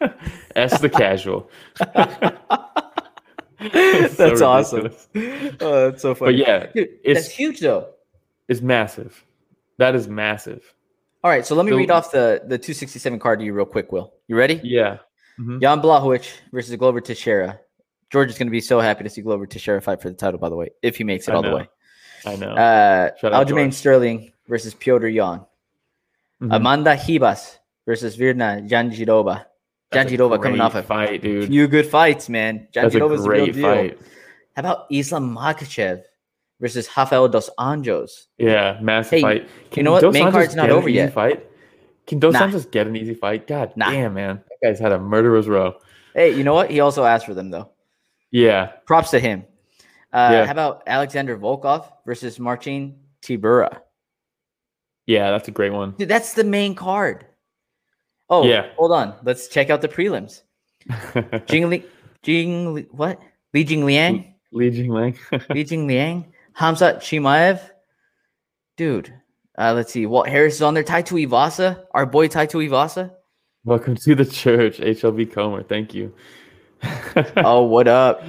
[0.56, 1.50] S the casual.
[3.60, 4.90] that's So awesome.
[5.60, 6.32] Oh, that's so funny.
[6.32, 7.90] But yeah, Dude, it's- that's huge though.
[8.48, 9.24] it's massive.
[9.78, 10.72] That is massive.
[11.22, 13.66] All right, so let me So- read off the the 267 card to you real
[13.66, 14.12] quick, Will.
[14.28, 14.60] You ready?
[14.62, 14.98] Yeah.
[15.38, 15.60] Mhm.
[15.60, 17.60] Jan Blachowicz versus Glover Teixeira.
[18.10, 20.38] George is going to be so happy to see Glover Teixeira fight for the title,
[20.38, 21.68] by the way, if he makes it I all the way.
[22.24, 22.50] I know.
[22.52, 23.72] Uh, Aljamain.
[23.72, 25.40] Sterling versus Petr Yan.
[26.42, 26.54] Mhm.
[26.54, 29.44] Amanda Ribas versus Virna Jandiroba.
[29.92, 31.46] A Jandiroba coming off a fight, dude.
[31.48, 32.68] few good fights, man.
[32.74, 33.62] A Jandiroba's a great deal.
[33.62, 33.98] fight.
[34.54, 36.02] How about Islam Makhachev
[36.60, 38.26] versus Rafael dos Anjos?
[38.38, 39.48] Yeah, massive Hey, fight.
[39.74, 40.00] you know what?
[40.02, 41.12] Dos Main Anjos card's not over yet.
[41.12, 41.46] Fight?
[42.06, 42.46] Can Dos Nah.
[42.48, 43.46] Anjos get an easy fight?
[43.46, 43.90] God Nah.
[43.90, 44.42] damn, man.
[44.60, 45.74] That guy's had a murderer's row.
[46.14, 46.70] Hey, you know what?
[46.70, 47.70] He also asked for them, though.
[48.30, 48.72] Yeah.
[48.86, 49.44] Props to him.
[50.12, 50.44] Uh, Yeah.
[50.46, 53.80] How about Alexander Volkov versus Marcin Tybura?
[55.06, 55.92] Yeah, that's a great one.
[55.98, 57.26] Dude, that's the main card.
[58.28, 58.70] Oh, Yeah.
[58.76, 59.14] Hold on.
[59.24, 60.42] Let's check out the prelims.
[61.46, 61.84] Jing Li,
[62.22, 63.20] Jing Li, what?
[63.54, 65.16] Li Jing Liang, Li Jingling.
[65.50, 67.60] Li Jing Liang, Hamzat Chimaev.
[68.76, 69.12] Dude,
[69.58, 70.06] uh, let's see.
[70.06, 70.82] Walt Harris is on there.
[70.84, 73.12] Tai Tuivasa, our boy Tai Tuivasa.
[73.64, 75.62] Welcome to the church, HLB Comer.
[75.62, 76.14] Thank you.
[77.36, 78.22] Oh, what up?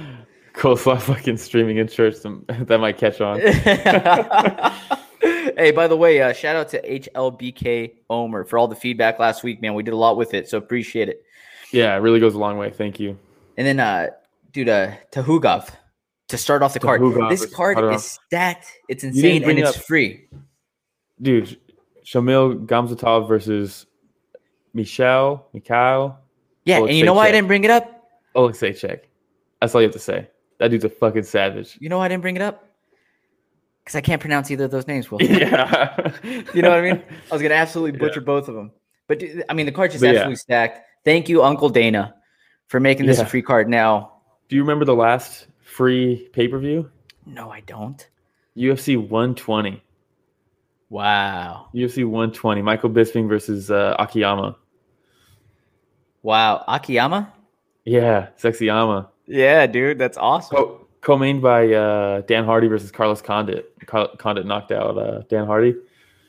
[0.54, 2.14] Coleslaw fucking streaming in church.
[2.20, 3.40] Some, that might catch on.
[5.20, 9.42] hey, by the way, uh, shout out to HLBK Omer for all the feedback last
[9.44, 9.74] week, man.
[9.74, 11.22] We did a lot with it, so appreciate it.
[11.72, 12.70] Yeah, it really goes a long way.
[12.70, 13.18] Thank you.
[13.56, 14.08] And then, uh,
[14.52, 15.70] dude, uh, Tukhugov
[16.28, 17.00] to start off the card.
[17.00, 18.66] Tukhugov This card is stacked.
[18.88, 19.84] It's insane and it's up.
[19.84, 20.28] free.
[21.20, 21.58] Dude,
[22.04, 23.86] Shamil Gamzatov versus
[24.72, 26.18] Michelle, Mikhail
[26.64, 27.97] Yeah, and you know why I didn't bring it up?
[28.38, 29.00] Oleksiejczuk.
[29.60, 30.28] That's all you have to say.
[30.58, 31.76] That dude's a fucking savage.
[31.80, 32.64] You know why I didn't bring it up?
[33.84, 35.10] Because I can't pronounce either of those names.
[35.10, 36.12] Will yeah.
[36.54, 37.02] you know what I mean?
[37.30, 38.06] I was gonna absolutely Yeah.
[38.06, 38.70] butcher both of them.
[39.08, 40.20] But I mean, the card's just But yeah.
[40.20, 40.80] absolutely stacked.
[41.04, 42.14] Thank you, Uncle Dana,
[42.68, 43.68] for making this a free card.
[43.68, 44.12] Now,
[44.48, 46.90] Do you remember the last free pay per view?
[47.26, 48.06] no, I don't.
[48.56, 49.82] UFC 120.
[50.90, 52.62] Wow, UFC 120.
[52.62, 54.56] Michael Bisping versus uh, Akiyama.
[56.22, 57.32] wow, Akiyama.
[57.88, 59.08] Yeah, Sexyama.
[59.26, 60.56] Yeah, dude, that's awesome.
[60.56, 63.72] Co- co-mained by uh, Dan Hardy versus Carlos Condit.
[63.86, 65.74] Car- Condit knocked out uh, Dan Hardy.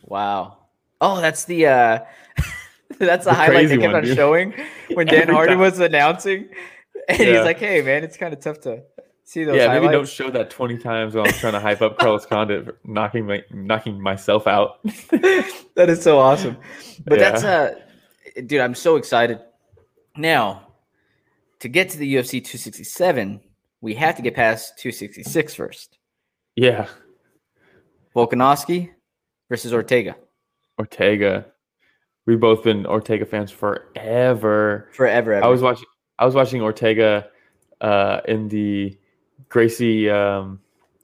[0.06, 0.58] Wow.
[1.02, 2.00] Oh, that's the uh
[3.00, 4.16] that's the, The highlight they crazy kept one, on dude.
[4.18, 4.54] showing
[4.94, 5.60] when Dan Hardy time.
[5.60, 6.50] was announcing.
[7.08, 8.84] And he's like, hey man, it's kind of tough to
[9.24, 11.98] see those yeah, maybe don't show that 20 times while I'm trying to hype up
[11.98, 14.80] Carlos Condit knocking my knocking myself out.
[15.76, 16.58] that is so awesome.
[17.06, 17.30] But Yeah.
[17.32, 17.76] that's uh
[18.46, 19.40] dude, I'm so excited.
[20.18, 20.68] Now,
[21.60, 23.42] to get to the UFC 267,
[23.82, 25.98] we have to get past 266 first.
[26.56, 26.88] Yeah,
[28.16, 28.90] Volkanovski
[29.50, 30.16] versus Ortega.
[30.78, 31.46] Ortega.
[32.26, 34.90] We've both been Ortega fans forever.
[34.94, 35.44] Forever ever.
[35.44, 35.86] I was watching.
[36.18, 37.28] I was watching Ortega
[37.82, 38.98] uh, in the
[39.48, 40.10] Gracie.
[40.10, 40.60] Um,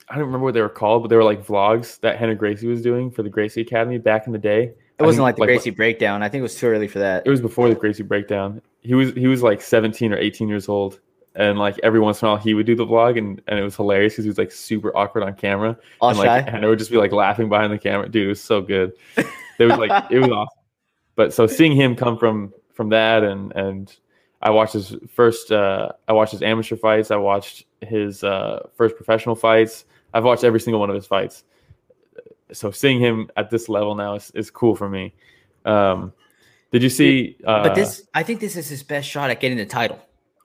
[0.09, 2.67] I don't remember what they were called, but they were like vlogs that Hannah Gracie
[2.67, 4.73] was doing for the Gracie Academy back in the day.
[4.99, 6.23] It wasn't I like think, the Gracie breakdown.
[6.23, 7.25] I think it was too early for that.
[7.25, 8.61] It was before the Gracie breakdown.
[8.81, 10.99] He was he was like 17 or 18 years old,
[11.35, 13.63] and like every once in a while he would do the vlog, and, and it
[13.63, 16.23] was hilarious because he was like super awkward on camera, All and shy.
[16.25, 18.07] like Hannah would just be like laughing behind the camera.
[18.07, 18.93] Dude, it was so good.
[19.17, 20.59] It was like it was awesome.
[21.15, 23.95] But so seeing him come from from that, and and
[24.41, 25.51] I watched his first.
[25.51, 27.11] Uh, I watched his amateur fights.
[27.11, 29.85] I watched his uh, first professional fights.
[30.13, 31.43] I've watched every single one of his fights.
[32.51, 35.13] So seeing him at this level now is, is cool for me.
[35.65, 36.13] Um,
[36.71, 37.37] did you see?
[37.45, 39.99] Uh, But this, I think this is his best shot at getting the title.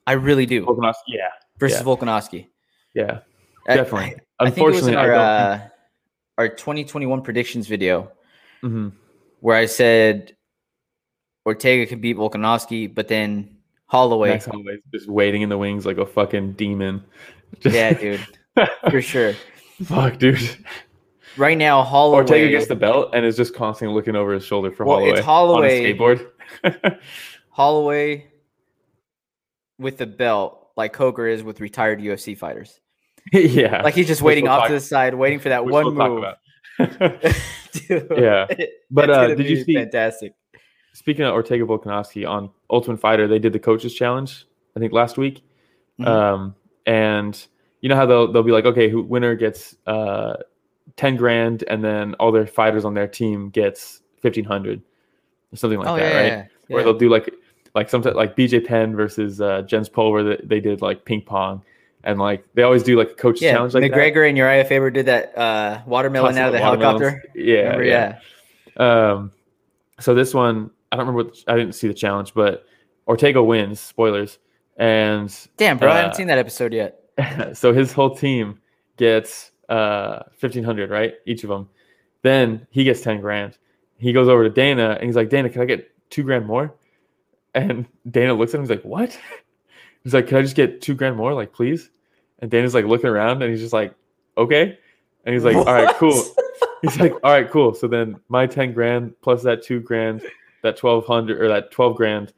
[0.07, 0.65] I really do.
[0.65, 0.95] Volkanovski?
[1.09, 1.85] Yeah, Versus yeah.
[1.85, 2.47] Volkanovski.
[2.95, 3.19] yeah,
[3.67, 4.17] definitely.
[4.39, 5.61] I, I think it was in Unfortunately, our I don't.
[5.61, 5.69] uh,
[6.39, 8.11] our 2021 predictions video
[8.63, 8.93] mhm.
[9.41, 10.35] where I said
[11.45, 14.31] Ortega can beat Volkanovski, but then Holloway.
[14.31, 17.05] Max Holloway's just waiting in the wings like a fucking demon.
[17.61, 18.27] Just- Yeah, dude,
[18.89, 19.35] for sure.
[19.85, 20.39] Fuck, dude.
[21.37, 22.17] Right now, Holloway.
[22.19, 25.13] Ortega gets the belt and is just constantly looking over his shoulder for Well, Holloway,
[25.19, 26.99] it's Holloway- on a skateboard.
[27.51, 28.27] Holloway
[29.79, 32.81] with the belt, like Coker is with retired UFC fighters.
[33.33, 36.25] yeah, Like he's just waiting off talk- to the side, waiting for that one move.
[37.89, 38.47] Dude, Yeah.
[38.91, 40.35] But, uh, did you see- Fantastic.
[40.93, 44.45] Speaking of Ortega Volkanovski on Ultimate Fighter, they did the coaches challenge
[44.77, 45.43] I think last week,
[46.01, 46.07] Mhm.
[46.07, 46.55] um,
[46.87, 47.47] and
[47.81, 50.35] you know how they'll they'll be like, okay, who winner gets uh,
[50.97, 54.81] ten grand, and then all their fighters on their team gets fifteen hundred,
[55.53, 56.49] or something like oh that, yeah, right?
[56.69, 57.33] yeah, Or they'll do like
[57.75, 61.23] like sometimes like BJ Penn versus uh, Jens Pulver, where they, they did like ping
[61.23, 61.63] pong,
[62.05, 63.53] and like they always do like a coach yeah.
[63.53, 63.93] challenge like that.
[63.93, 67.23] McGregor and Urijah Faber did that uh, watermelon Tossing out of the helicopter.
[67.35, 67.85] Yeah, Remember?
[67.85, 68.19] yeah.
[68.77, 69.33] Um,
[69.99, 71.31] so this one, I don't remember.
[71.31, 72.65] What, I didn't see the challenge, but
[73.07, 73.79] Ortega wins.
[73.81, 74.39] Spoilers,
[74.77, 77.01] and Damn, bro, I haven't Uh, seen that episode yet.
[77.53, 78.59] so his whole team
[78.97, 81.15] gets uh fifteen hundred, right?
[81.25, 81.69] Each of them.
[82.23, 83.57] Then he gets ten grand.
[83.97, 86.75] He goes over to Dana and he's like, Dana, can I get two grand more?
[87.55, 88.65] And Dana looks at him.
[88.65, 89.19] He's like, What?
[90.05, 91.33] He's like, Can I just get two grand more?
[91.35, 91.91] Like, please?
[92.41, 93.95] And Dana's like looking around and he's just like,
[94.37, 94.79] Okay.
[95.25, 96.23] And he's like, All right, cool.
[96.83, 97.75] He's like, all right, cool.
[97.75, 100.23] So then my 10 grand plus that two grand,
[100.63, 102.33] that 1200 or that 12 grand,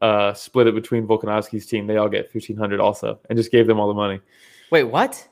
[0.00, 1.86] uh, split it between Volkanovski's team.
[1.86, 4.20] They all get 1500 also and just gave them all the money.
[4.70, 5.28] Wait, what?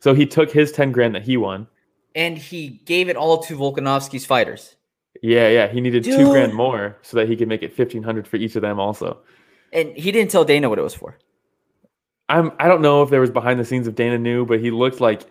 [0.00, 1.66] So he took his 10 grand that he won.
[2.14, 4.76] And he gave it all to Volkanovski's fighters.
[5.22, 5.68] Yeah, yeah.
[5.68, 8.62] He needed two grand more so that he could make it 1500 for each of
[8.62, 9.18] them also.
[9.72, 11.18] And he didn't tell Dana what it was for.
[12.28, 14.70] I'm, I don't know if there was behind the scenes if Dana knew, but he
[14.70, 15.22] looked like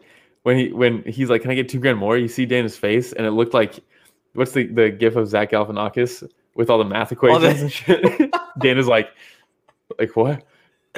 [0.44, 2.18] when he, when he's like, can I get two grand more?
[2.18, 3.80] You see Dana's face and it looked like,
[4.34, 7.72] what's the, the gif of Zach Galifianakis with all the math All the- equations and
[7.72, 8.32] shit?
[8.60, 9.10] Dana's like,
[10.00, 10.44] like what?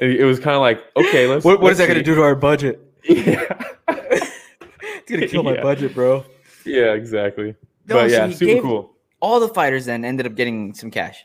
[0.02, 1.44] It was kind of like, okay, let's.
[1.44, 2.89] What, what is let's that going to do to our budget?
[3.04, 3.46] Yeah.
[3.90, 5.64] It's going to kill my Yeah.
[5.64, 6.24] budget, bro.
[6.66, 7.56] yeah, exactly.
[7.88, 8.96] No, but so yeah, super cool.
[9.22, 11.24] All the fighters then ended up getting some cash.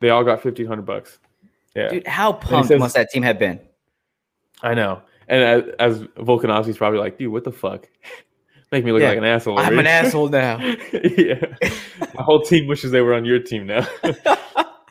[0.00, 1.18] They all got fifteen hundred bucks.
[1.74, 3.60] Yeah, Dude, how pumped says- must that team have been?
[4.62, 5.02] I know.
[5.28, 7.88] And as, as Volkanovski's probably like, dude, what the fuck?
[8.72, 9.08] Make me look Yeah.
[9.10, 9.58] like an asshole.
[9.58, 10.58] I'm an asshole now.
[10.92, 11.44] yeah,
[12.14, 13.86] my whole team wishes they were on your team now.
[14.02, 14.38] but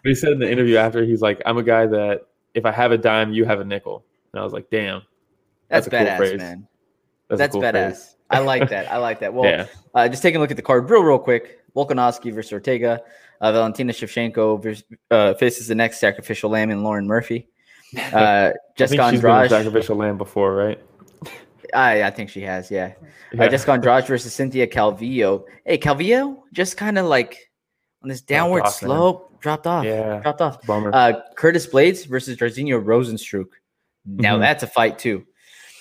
[0.04, 2.22] he said in the interview after, he's like, I'm a guy that
[2.54, 4.06] if I have a dime, you have a nickel.
[4.34, 5.02] And I was like, damn,
[5.70, 6.38] That's, That's cool badass, phrase.
[6.38, 6.68] man.
[7.30, 7.72] that's, That's, cool badass.
[7.92, 8.16] phrase.
[8.30, 8.92] I like that.
[8.92, 9.34] I like that.
[9.36, 11.60] Well, yeah, uh, just taking a look at the card real, real quick.
[11.76, 13.02] Volkanovski versus Ortega.
[13.42, 17.48] Uh, Valentina Shevchenko vers- uh, faces the next sacrificial lamb in Lauren Murphy.
[18.14, 20.82] Uh, I think she's been a sacrificial lamb before, right?
[21.74, 22.94] I, I think she has, yeah.
[23.32, 23.44] Yeah.
[23.46, 25.46] Uh, Jessica Andrade versus Cynthia Calvillo.
[25.66, 27.52] Hey, Calvillo just kind of like
[28.04, 28.72] on this downward man.
[28.72, 29.86] slope, dropped off.
[29.86, 30.20] Yeah.
[30.20, 30.66] Dropped off.
[30.66, 30.92] Bummer.
[30.94, 33.48] Uh, Curtis Blaydes versus Jairzinho Rozenstruik.
[34.06, 34.42] Now Mhm.
[34.42, 35.26] that's a fight too.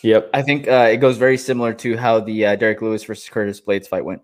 [0.04, 0.30] Yep.
[0.34, 3.60] I think uh, it goes very similar to how the uh, Derrick Lewis versus Curtis
[3.60, 4.20] Blaydes fight went.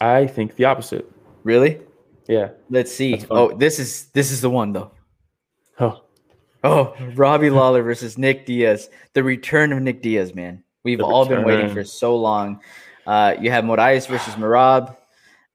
[0.00, 1.10] I think the opposite.
[1.42, 1.80] Really?
[2.26, 2.50] Yeah.
[2.70, 3.22] Let's see.
[3.30, 4.90] Oh, this is this is the one though.
[5.78, 6.04] Oh,
[6.64, 8.88] Oh, Robbie Lawler versus Nick Diaz.
[9.12, 10.64] The return of Nick Diaz, man.
[10.82, 12.60] We've The all been waiting for so long.
[13.06, 14.96] Uh, you have Moraes versus Merab.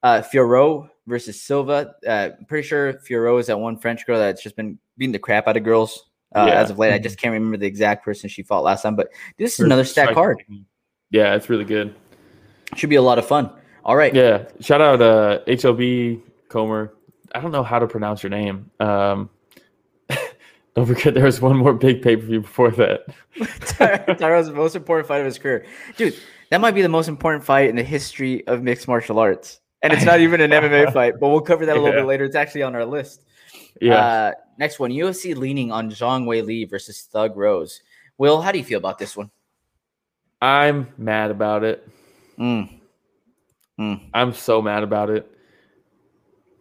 [0.03, 1.95] Uh, Fiorot versus Silva.
[2.07, 5.17] Uh, I'm pretty sure Fiorot is that one French girl that's just been beating the
[5.17, 6.61] crap out of girls uh, Yeah.
[6.61, 6.93] as of late.
[6.93, 9.65] I just can't remember the exact person she fought last time, but this is Her
[9.65, 10.43] another stack card.
[11.11, 11.95] Yeah, it's really good.
[12.75, 13.49] Should be a lot of fun.
[13.83, 14.13] All right.
[14.13, 14.45] Yeah.
[14.59, 16.93] Shout out uh HLB Comer.
[17.33, 18.69] I don't know how to pronounce your name.
[18.79, 19.29] Um
[20.75, 23.05] don't forget there was one more big pay-per-view before that.
[24.19, 25.65] Tyro's most important fight of his career.
[25.97, 26.15] Dude,
[26.51, 29.61] that might be the most important fight in the history of mixed martial arts.
[29.81, 32.01] And it's not even an MMA fight, but we'll cover that a little Yeah.
[32.03, 32.25] bit later.
[32.25, 33.25] It's actually on our list.
[33.81, 33.95] Yeah.
[33.95, 37.81] Uh, next one UFC leaning on Zhang Weili versus Thug Rose.
[38.17, 39.31] Will, how do you feel about this one?
[40.41, 41.87] I'm mad about it.
[42.37, 42.79] Mm.
[43.79, 44.09] Mm.
[44.13, 45.31] I'm so mad about it.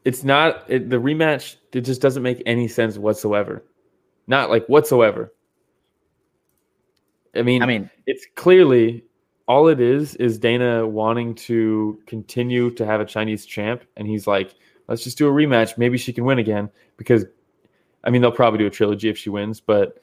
[0.04, 1.56] It's not it, the rematch.
[1.72, 3.64] It just doesn't make any sense whatsoever.
[4.26, 5.32] Not like whatsoever.
[7.34, 9.04] I mean, I mean, it's clearly
[9.46, 14.26] all it is is Dana wanting to continue to have a Chinese champ, and he's
[14.26, 14.54] like,
[14.88, 15.76] let's just do a rematch.
[15.78, 17.24] Maybe she can win again because,
[18.08, 19.60] I mean, they'll probably do a trilogy if she wins.
[19.60, 20.02] But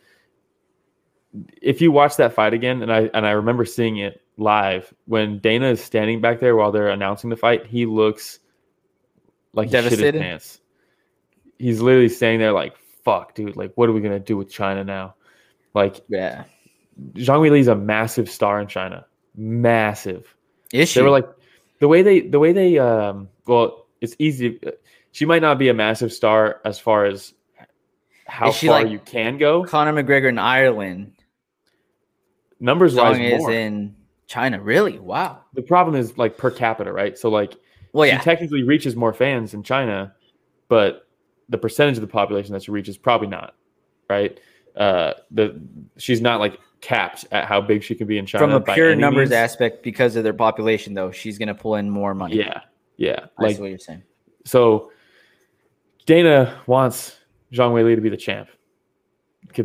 [1.59, 5.39] if you watch that fight again, and I and I remember seeing it live when
[5.39, 8.39] Dana is standing back there while they're announcing the fight, he looks
[9.53, 10.21] like Devastated?
[10.21, 10.61] pants.
[11.57, 13.55] He's literally standing there like, "Fuck, dude!
[13.55, 15.15] Like, what are we gonna do with China now?"
[15.73, 16.43] Like, yeah.
[17.15, 19.07] Zhang Weili is a massive star in China.
[19.35, 20.35] Massive.
[20.71, 20.99] Is she?
[20.99, 21.27] They were like
[21.79, 24.59] the way they the way they um well it's easy
[25.11, 27.33] she might not be a massive star as far as
[28.27, 29.63] how Is she far like- you can go.
[29.63, 31.13] Conor McGregor in Ireland.
[32.59, 33.51] Numbers wise, is more.
[33.51, 33.95] in
[34.27, 34.61] China.
[34.61, 34.97] Really?
[34.97, 35.41] Wow.
[35.53, 37.17] the problem is like per capita, right?
[37.17, 37.55] So like
[37.93, 38.17] Well, yeah.
[38.17, 40.15] she technically reaches more fans in China,
[40.69, 41.07] but
[41.49, 43.55] the percentage of the population that she reaches probably not,
[44.09, 44.39] right?
[44.75, 45.61] Uh, the
[45.97, 48.95] she's not like capped at how big she can be in China From a pure
[48.95, 49.33] numbers means.
[49.33, 52.37] aspect, because of their population, though, she's going to pull in more money.
[52.37, 52.61] Yeah,
[52.97, 53.25] yeah.
[53.39, 54.03] I Like what you're saying.
[54.43, 54.91] so,
[56.05, 57.15] Dana wants
[57.53, 58.49] Zhang Weili to be the champ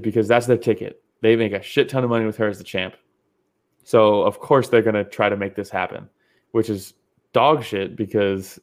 [0.03, 1.03] because that's their ticket.
[1.23, 2.95] They make a shit ton of money with her as the champ.
[3.85, 6.09] So of course they're gonna try to make this happen,
[6.53, 6.95] which is
[7.33, 8.59] dog shit because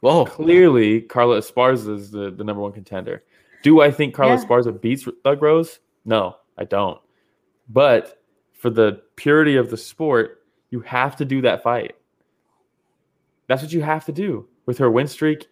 [0.00, 0.24] Whoa.
[0.26, 3.22] clearly Carla Esparza is the, the number one contender.
[3.62, 4.44] Do I think Carla Yeah.
[4.44, 5.80] Esparza beats Thug Rose?
[6.04, 6.98] No, I don't.
[7.68, 11.94] But for the purity of the sport, you have to do that fight.
[13.48, 15.48] That's what you have to do with her win streak,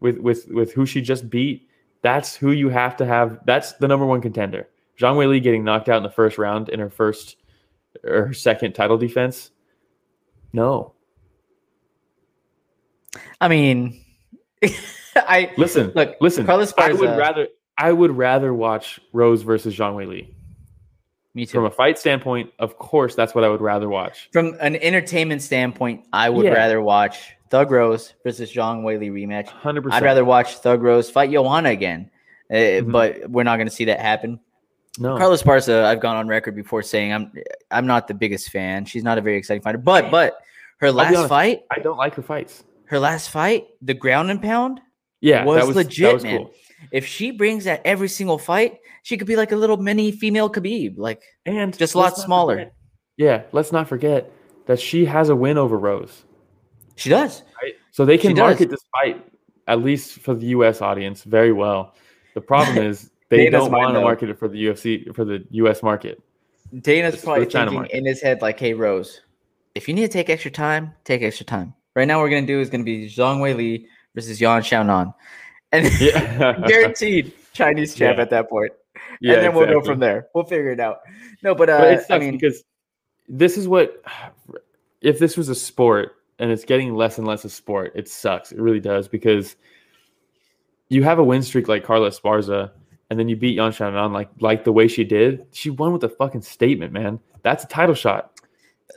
[0.00, 1.68] with with with who she just beat.
[2.04, 3.40] That's who you have to have.
[3.46, 4.68] That's the number one contender.
[5.00, 7.36] Zhang Weili getting knocked out in the first round in her first
[8.04, 9.50] or her second title defense.
[10.52, 10.92] No,
[13.40, 14.00] I mean,
[15.16, 16.16] I listen, look.
[16.20, 16.46] listen.
[16.46, 20.32] Carla I would rather I would rather watch Rose versus Zhang Weili.
[21.34, 21.52] Me too.
[21.58, 24.28] From a fight standpoint, of course, that's what I would rather watch.
[24.32, 26.52] From an entertainment standpoint, I would Yeah.
[26.52, 29.46] rather watch Thug Rose versus Zhang Weili rematch.
[29.46, 30.02] Hundred percent.
[30.02, 32.10] I'd rather watch Thug Rose fight Joanna again,
[32.50, 32.90] Uh, Mhm.
[32.90, 34.40] but we're not going to see that happen.
[34.98, 35.16] no.
[35.16, 37.32] Carlos Barca, I've gone on record before saying I'm
[37.70, 38.84] I'm not the biggest fan.
[38.86, 40.36] She's not a very exciting fighter, but but
[40.80, 41.28] her last honest.
[41.28, 42.64] fight, I don't like her fights.
[42.86, 44.80] her last fight, the ground and pound.
[45.20, 46.38] Yeah, Was that was legit, was man.
[46.38, 46.50] cool.
[46.90, 50.50] If she brings that every single fight, she could be like a little mini female
[50.50, 50.98] Khabib.
[50.98, 52.54] Like And Just a lot smaller.
[52.56, 52.72] forget-
[53.16, 54.30] yeah, let's not forget
[54.66, 56.24] that she has a win over Rose.
[56.96, 57.42] She does.
[57.62, 57.74] Right?
[57.90, 59.24] So they can market this fight
[59.66, 60.82] at least for the U.S.
[60.82, 61.94] audience very well.
[62.34, 65.82] The problem is they don't want to market it for the UFC for the U.S.
[65.82, 66.20] market.
[66.80, 67.96] Dana's It's probably thinking market.
[67.96, 69.20] in his head like, "Hey Rose,
[69.74, 71.74] if you need to take extra time, take extra time.
[71.94, 75.14] Right now, what we're gonna do is gonna be Zhang Weili versus Yan Xiaonan,
[75.72, 78.22] and Yeah, guaranteed Chinese champ Yeah.
[78.22, 78.72] at that point.
[79.20, 80.28] Yeah, and then we'll go from there.
[80.34, 81.00] We'll figure it out.
[81.42, 82.62] No, but uh, but it sucks I mean, because
[83.28, 84.02] this is what
[85.00, 88.52] if this was a sport and it's getting less and less a sport, it sucks.
[88.52, 89.56] It really does because
[90.88, 92.70] you have a win streak like Carla Esparza,
[93.10, 95.46] and then you beat Yan Xiaonan like like the way she did.
[95.52, 97.20] She won with a fucking statement, man.
[97.42, 98.32] That's a title shot.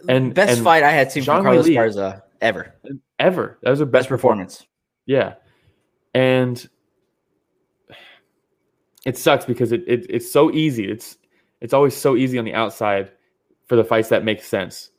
[0.10, 2.76] And best and fight I had seen from Carlos Weili- Garza ever.
[3.20, 3.58] ever.
[3.62, 4.66] That was her best, Best performance.
[5.06, 5.36] Yeah,
[6.14, 6.68] and
[9.06, 10.90] it sucks because it, it it's so easy.
[10.92, 11.18] It's
[11.62, 13.12] it's always so easy on the outside
[13.68, 14.92] for the fights that make sense,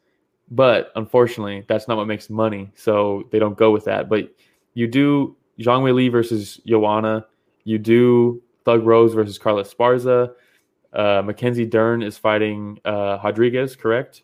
[0.51, 2.71] but unfortunately, that's not what makes money.
[2.75, 4.09] So they don't go with that.
[4.09, 4.35] But
[4.75, 7.27] you do Zhang Weili versus Joanna.
[7.65, 10.33] You do Thug Rose versus Carla Esparza.
[10.93, 14.23] Uh, Mackenzie Dern is fighting uh, Rodriguez, correct?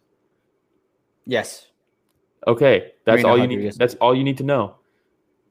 [1.26, 1.66] Yes.
[2.46, 3.72] Okay, that's Marina all you need.
[3.74, 4.76] That's all you need to know.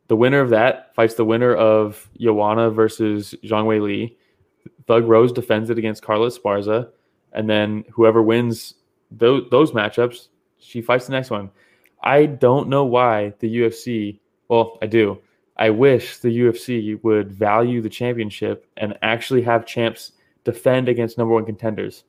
[0.07, 4.15] The winner of that fights the winner of Joanna versus Zhang Weili.
[4.87, 6.89] Thug Rose defends it against Carla Esparza,
[7.31, 8.75] and then whoever wins
[9.11, 10.27] those those matchups,
[10.63, 11.51] she fights the next one.
[12.01, 14.19] I don't know why the UFC.
[14.49, 15.19] Well, I do.
[15.55, 21.33] I wish the UFC would value the championship and actually have champs defend against number
[21.33, 22.03] one contenders.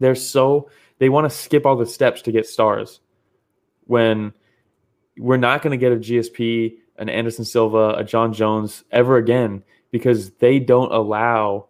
[0.00, 3.00] They're so they want to skip all the steps to get stars
[3.86, 4.32] when
[5.18, 9.62] we're not going to get a GSP, an Anderson Silva, a John Jones ever again
[9.90, 11.66] because they don't allow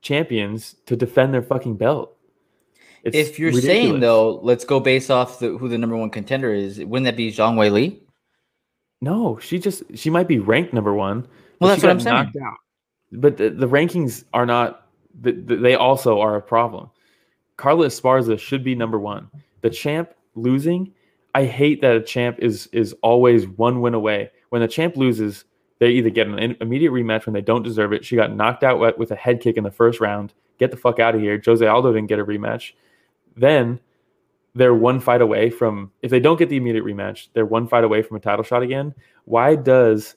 [0.00, 2.16] champions to defend their fucking belt.
[3.04, 6.52] It's if you're saying though, let's go based off the, who the number one contender
[6.52, 6.78] is.
[6.78, 8.00] Wouldn't that be Zhang Weili?
[9.00, 11.22] no, she just she might be ranked number one.
[11.22, 11.30] but
[11.60, 12.32] Well, that's what I'm saying.
[12.44, 12.54] out.
[13.12, 14.86] But the, the rankings are not.
[15.20, 16.90] The, the, they also are a problem.
[17.56, 19.28] Carla Esparza should be number one.
[19.62, 20.92] The champ losing,
[21.34, 24.30] I hate that a champ is is always one win away.
[24.50, 25.44] When the champ loses,
[25.78, 28.04] they either get an immediate rematch when they don't deserve it.
[28.04, 30.34] She got knocked out with- with a head kick in the first round.
[30.58, 31.40] Get the fuck out of here.
[31.44, 32.72] Jose Aldo didn't get a rematch.
[33.38, 33.80] Then
[34.54, 37.84] they're one fight away from if they don't get the immediate rematch, they're one fight
[37.84, 38.94] away from a title shot again.
[39.24, 40.16] Why does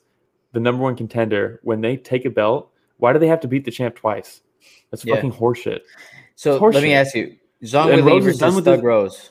[0.52, 3.64] the number one contender, when they take a belt, why do they have to beat
[3.64, 4.42] the champ twice?
[4.90, 5.14] That's Yeah.
[5.14, 5.80] fucking horseshit.
[6.34, 8.64] So It's let me ask you: Zhang And Wei Li Rose is done versus with
[8.66, 9.30] Thug his- Rose.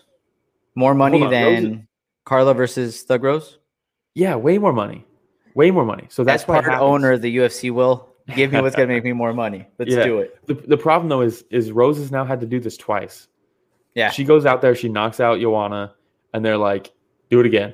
[0.76, 1.78] More money on, than is-
[2.26, 3.60] Carla versus Thug Rose.
[4.16, 5.06] Yeah, way more money.
[5.56, 6.06] Way more money.
[6.10, 7.72] So that's That's why part owner of the UFC.
[7.72, 9.68] Will give me what's gonna make me more money.
[9.78, 10.04] Let's Yeah.
[10.06, 10.38] do it.
[10.48, 13.28] The, the problem though is is Rose has now had to do this twice.
[13.96, 14.10] Yeah.
[14.12, 15.94] She goes out there, she knocks out Joanna,
[16.34, 16.92] and they're like,
[17.30, 17.74] do it again.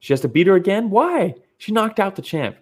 [0.00, 0.90] She has to beat her again?
[0.90, 1.34] Why?
[1.58, 2.56] She knocked out the champ.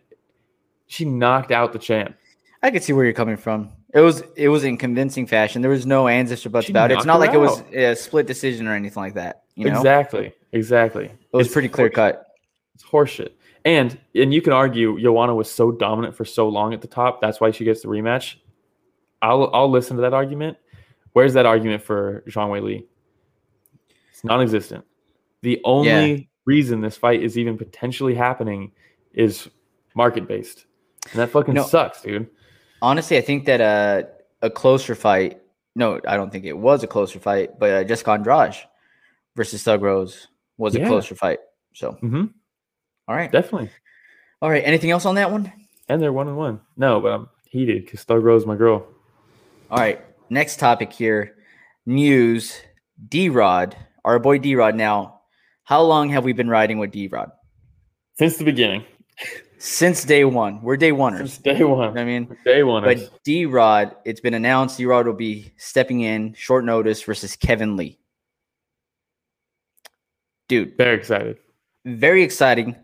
[0.86, 2.14] she knocked out the champ.
[2.62, 3.70] I could see where you're coming from.
[3.92, 5.60] It was it was in convincing fashion.
[5.60, 6.96] There was no ands or buts She about it.
[6.96, 9.42] It's not like it was a split decision or anything like that.
[9.54, 10.32] You know, Exactly.
[10.52, 11.06] Exactly.
[11.06, 12.26] it was It's pretty clear cut.
[12.74, 13.32] It's horseshit.
[13.64, 17.20] And and you can argue Joanna was so dominant for so long at the top.
[17.20, 18.36] That's why she gets the rematch.
[19.20, 20.56] I'll I'll listen to that argument.
[21.12, 22.86] Where's that argument for Zhang Weili?
[24.12, 24.84] It's non-existent.
[25.42, 28.72] The only reason this fight is even potentially happening
[29.12, 29.48] is
[29.94, 30.66] market based,
[31.10, 31.62] and that fucking No.
[31.64, 32.28] sucks, dude.
[32.80, 34.02] Honestly, I think that uh,
[34.40, 35.40] a closer fight.
[35.74, 38.56] No, I don't think it was a closer fight, but uh, Jessica Andrade
[39.36, 41.38] versus Thug Rose was a closer fight.
[41.74, 42.26] So, hmm
[43.08, 43.70] all right, Definitely.
[44.40, 44.62] all right.
[44.64, 45.52] Anything else on that one?
[45.88, 46.60] And they're one and one.
[46.76, 48.86] No, but I'm heated because Thug Rose, my girl.
[49.70, 50.00] All right.
[50.30, 51.36] Next topic here.
[51.86, 52.60] News.
[53.08, 54.74] D Rod, our boy D Rod.
[54.74, 55.20] Now,
[55.64, 57.30] how long have we been riding with D Rod?
[58.18, 58.84] Since the beginning,
[59.58, 60.60] Since day one.
[60.62, 61.18] We're day oneers.
[61.18, 62.82] since day You know one, I mean, day one.
[62.82, 67.36] but D Rod, it's been announced D Rod will be stepping in short notice versus
[67.36, 67.98] Kevin Lee.
[70.48, 71.38] Dude, very excited.
[71.84, 72.76] very exciting.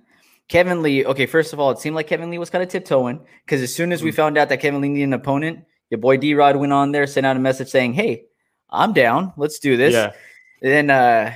[0.48, 3.20] Kevin Lee, okay, first of all, it seemed like Kevin Lee was kind of tiptoeing
[3.44, 4.14] because as soon as we mm.
[4.14, 7.06] found out that Kevin Lee needed an opponent, your boy D Rod went on there,
[7.06, 8.24] sent out a message saying, Hey,
[8.70, 9.32] I'm down.
[9.36, 9.92] Let's do this.
[9.92, 10.12] Yeah,
[10.60, 11.34] then uh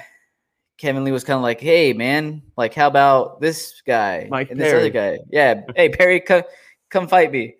[0.78, 4.58] Kevin Lee was kind of like, "Hey, man, like, how about this guy Mike and
[4.58, 5.18] this other guy?
[5.30, 6.42] Yeah, hey Perry, come
[6.90, 7.54] come fight me."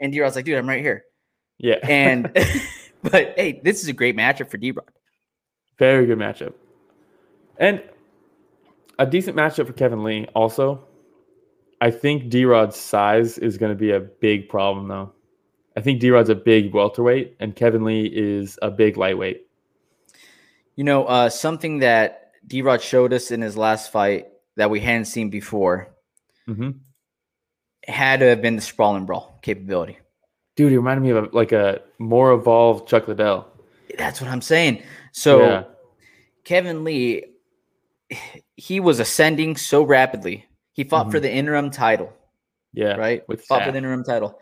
[0.00, 1.04] And D Rod's like, "Dude, I'm right here."
[1.62, 1.78] yeah.
[1.82, 2.30] And
[3.02, 4.84] but hey, this is a great matchup for D Rod.
[5.78, 6.52] Very good matchup.
[7.56, 7.82] And
[8.98, 10.84] a decent matchup for Kevin Lee also.
[11.80, 15.12] I think D Rod's size is going to be a big problem, though.
[15.76, 19.46] I think D Rod's a big welterweight, and Kevin Lee is a big lightweight.
[20.76, 24.80] You know, uh, something that D Rod showed us in his last fight that we
[24.80, 25.94] hadn't seen before
[26.46, 26.70] hmm
[27.88, 29.98] had to have been the sprawl and brawl capability.
[30.54, 33.48] Dude, he reminded me of a, like a more evolved Chuck Liddell.
[33.98, 34.82] That's what I'm saying.
[35.10, 35.64] So yeah,
[36.44, 37.24] Kevin Lee,
[38.54, 40.46] he was ascending so rapidly.
[40.72, 41.22] He fought for Mhm.
[41.22, 42.12] the interim title.
[42.72, 43.26] yeah, right?
[43.28, 44.38] With fought for the interim title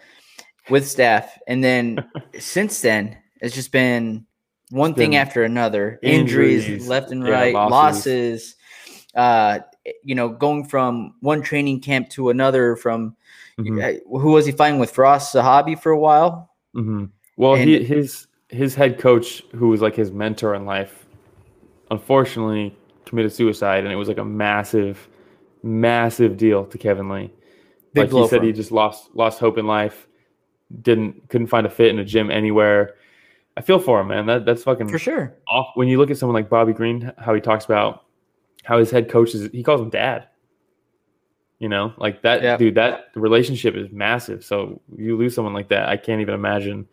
[0.69, 2.05] with staff, and then
[2.39, 4.27] since then it's just been
[4.71, 7.71] one thing after another: injuries, injuries, left and yeah, right, losses.
[7.73, 8.57] losses.
[9.15, 9.59] Uh,
[10.05, 12.77] you know, going from one training camp to another.
[12.77, 13.17] From
[13.59, 14.95] Mhm, uh, who was he fighting with?
[14.95, 16.51] Firas Zahabi for a while.
[16.75, 17.11] mhm.
[17.37, 21.07] Well, And- he, his his head coach, who was like his mentor in life,
[21.91, 25.09] unfortunately committed suicide, and it was like a massive,
[25.63, 27.31] massive deal to Kevin Lee.
[27.93, 30.07] Big like he said, he just lost lost hope in life.
[30.83, 32.95] Didn't couldn't find a fit in a gym anywhere.
[33.61, 34.25] I feel for him, man.
[34.25, 35.37] That that's fucking for sure.
[35.47, 35.73] off.
[35.75, 38.07] When you look at someone like Bobby Green, how he talks about
[38.65, 40.29] how his head coach is, he calls him dad.
[41.59, 42.57] You know, like that Yeah.
[42.57, 42.77] dude.
[42.77, 44.43] That relationship is massive.
[44.47, 46.89] So you lose someone like that, I can't even imagine.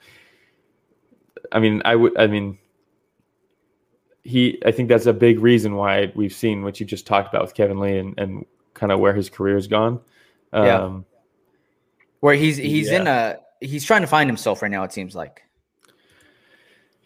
[1.54, 2.18] I mean, I would.
[2.18, 2.58] I mean,
[4.26, 4.62] he.
[4.66, 7.54] I think that's a big reason why we've seen what you just talked about with
[7.54, 10.02] Kevin Lee and and kind of where his career's gone.
[10.52, 10.82] Yeah.
[10.82, 11.06] Um,
[12.20, 14.84] Where he's he's in a he's trying to find himself right now.
[14.84, 15.44] It seems like,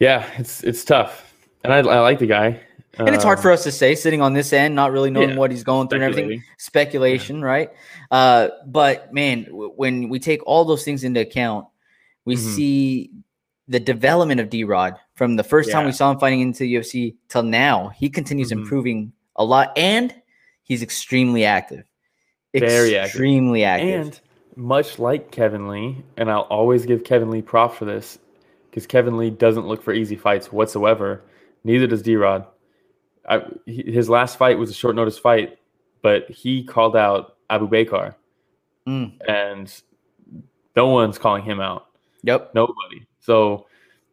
[0.02, 1.32] Yeah, it's it's tough,
[1.64, 2.60] and I, I like the guy.
[2.98, 5.30] and it's hard Um, for us to say sitting on this end, not really knowing
[5.30, 6.44] yeah, what he's going through and everything.
[6.58, 7.70] speculation, right?
[8.10, 11.68] Uh, but man, w- when we take all those things into account,
[12.26, 12.40] we Mhm.
[12.56, 13.12] see
[13.68, 16.74] the development of D Rod from the first time we saw him fighting into the
[16.76, 17.90] UFC till now.
[17.96, 18.58] He continues Mhm.
[18.58, 20.14] improving a lot, and
[20.64, 21.84] he's extremely active.
[22.56, 23.12] Very active.
[23.12, 24.02] extremely active.
[24.08, 24.20] And
[24.58, 28.18] much like Kevin Lee, and I'll always give Kevin Lee props for this,
[28.72, 31.22] because Kevin Lee doesn't look for easy fights whatsoever.
[31.66, 32.48] Neither does D Rod.
[33.68, 35.60] His last fight was a short notice fight,
[36.02, 38.16] but he called out Abu Bakar,
[38.88, 39.14] Mm.
[39.28, 39.82] and
[40.76, 41.88] no one's calling him out.
[42.24, 42.56] Yep.
[42.56, 43.06] Nobody.
[43.20, 43.68] So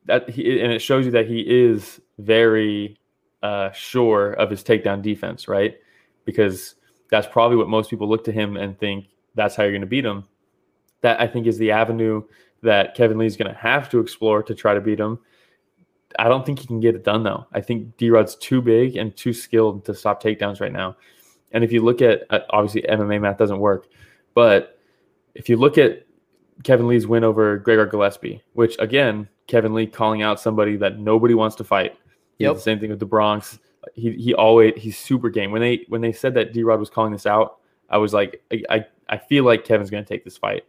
[0.07, 2.99] that he, and it shows you that he is very
[3.43, 5.77] uh, sure of his takedown defense, right?
[6.25, 6.75] Because
[7.11, 9.87] that's probably what most people look to him and think that's how you're going to
[9.87, 10.25] beat him.
[11.01, 12.25] That I think is the avenue
[12.63, 15.19] that Kevin Lee is going to have to explore to try to beat him.
[16.19, 17.47] I don't think he can get it done though.
[17.53, 20.97] I think D Rod's too big and too skilled to stop takedowns right now.
[21.53, 23.89] And if you look at uh, obviously MMA math doesn't work,
[24.35, 24.79] but
[25.35, 26.07] if you look at
[26.65, 31.35] Kevin Lee's win over Gregor Gillespie, which again, Kevin Lee calling out somebody that nobody
[31.35, 31.97] wants to fight.
[32.39, 32.55] Yep.
[32.55, 33.59] The same thing with the Bronx.
[33.95, 35.51] He he always he's super game.
[35.51, 38.43] When they when they said that D Rod was calling this out, I was like,
[38.53, 40.65] I I, I feel like Kevin's going to take this fight.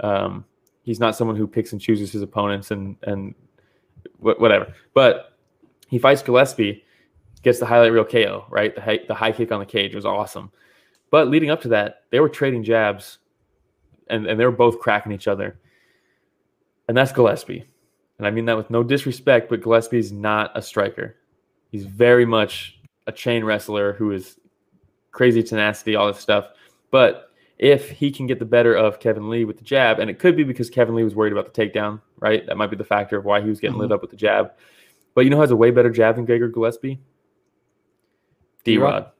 [0.00, 0.44] Um,
[0.82, 3.34] he's not someone who picks and chooses his opponents and and
[4.18, 4.72] whatever.
[4.94, 5.36] But
[5.88, 6.84] he fights Gillespie,
[7.42, 8.74] gets the highlight reel KO, right?
[8.74, 10.50] The high, the high kick on the cage was awesome.
[11.10, 13.18] But leading up to that, they were trading jabs
[14.08, 15.58] and, and they were both cracking each other.
[16.88, 17.64] And that's Gillespie.
[18.18, 21.16] And I mean that with no disrespect, but Gillespie is not a striker.
[21.70, 24.38] He's very much a chain wrestler who is
[25.10, 26.48] crazy tenacity, all this stuff.
[26.90, 27.29] But
[27.60, 30.34] if he can get the better of Kevin Lee with the jab, and it could
[30.34, 32.44] be because Kevin Lee was worried about the takedown, right?
[32.46, 33.96] That might be the factor of why he was getting lit mm-hmm.
[33.96, 34.52] up with the jab.
[35.14, 36.98] But you know who has a way better jab than Gregor Gillespie?
[38.64, 39.10] D Rod.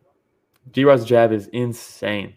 [0.72, 2.32] D Rod's jab is insane.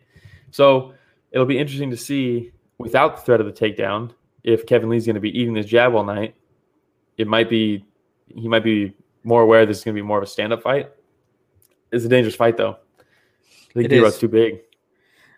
[0.51, 0.93] So
[1.31, 4.11] it'll be interesting to see without the threat of the takedown
[4.43, 6.35] if Kevin Lee's going to be eating this jab all night.
[7.17, 7.85] It might be
[8.27, 8.93] he might be
[9.23, 10.91] more aware this is going to be more of a stand up fight.
[11.93, 12.75] It's a dangerous fight though.
[13.69, 14.63] I think D Rod's too big.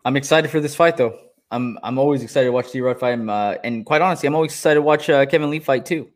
[0.05, 1.19] I'm excited for this fight, though.
[1.51, 4.35] I'm I'm always excited to watch D Rod fight him, uh, and quite honestly, I'm
[4.35, 6.09] always excited to watch uh, Kevin Lee fight too.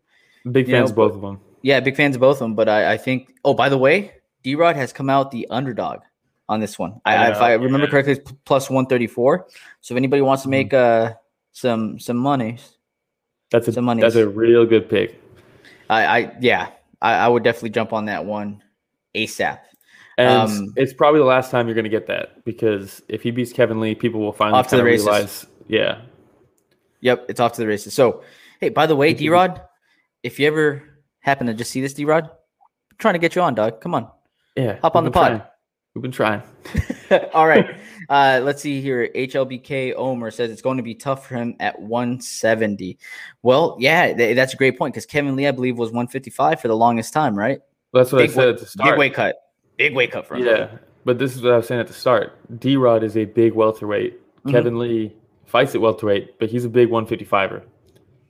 [0.52, 1.40] Big You know, fans of both of them.
[1.62, 3.34] Yeah, big fans of both of them, but I, I think.
[3.44, 4.14] Oh, by the way,
[4.44, 6.00] D Rod has come out the underdog
[6.48, 7.02] on this one.
[7.06, 7.92] I, I if know, I remember yeah.
[7.92, 9.48] correctly, it's plus one thirty four.
[9.82, 10.52] So if anybody wants to Mhm.
[10.52, 11.14] make uh
[11.52, 12.58] some some money,
[13.52, 14.02] That's a some money.
[14.02, 15.20] that's a real good pick.
[15.90, 16.70] I, I yeah,
[17.02, 18.62] I, I would definitely jump on that one
[19.16, 19.60] ASAP.
[20.20, 23.32] And Um, it's probably the last time you're going to get that because if he
[23.32, 25.06] beats Kevin Lee, people will finally Off to the races.
[25.06, 26.02] realize, yeah,
[27.02, 27.94] Yep, it's off to the races.
[27.94, 28.24] So,
[28.60, 29.62] hey, by the way, D Rod,
[30.22, 30.84] if you ever
[31.22, 32.30] happen to just see this, D Rod,
[32.98, 33.80] trying to get you on, dog.
[33.80, 34.10] Come on.
[34.58, 34.78] yeah.
[34.82, 35.28] Hop on the pod.
[35.30, 35.42] trying.
[35.96, 36.44] We've been trying.
[37.34, 37.76] All right.
[38.10, 39.08] Uh, let's see here.
[39.16, 42.98] HLBK Omer says it's going to be tough for him at 170.
[43.44, 46.68] Well, yeah, th- that's a great point because Kevin Lee, I believe, was 155 for
[46.68, 47.60] the longest time, right?
[47.94, 48.90] That's what Big I said wa- at start.
[48.90, 49.36] Big weight cut.
[49.80, 50.46] Big wake up for him.
[50.46, 50.68] Yeah,
[51.06, 52.38] but this is what I was saying at the start.
[52.60, 54.20] D Rod is a big welterweight.
[54.44, 54.52] Mhm.
[54.52, 55.16] Kevin Lee
[55.46, 57.64] fights at welterweight, but he's a big 155er.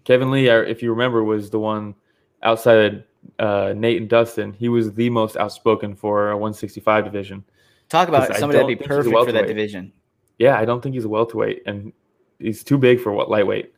[0.03, 1.95] Kevin Lee, if you remember, was the one
[2.43, 3.03] outside
[3.39, 4.53] uh, Nate and Dustin.
[4.53, 7.43] He was the most outspoken for a 165 division.
[7.89, 9.91] Talk about somebody that'd be think he's a perfect for that division.
[10.37, 11.91] Yeah, I don't think he's a welterweight, and
[12.37, 13.73] he's too big for what lightweight.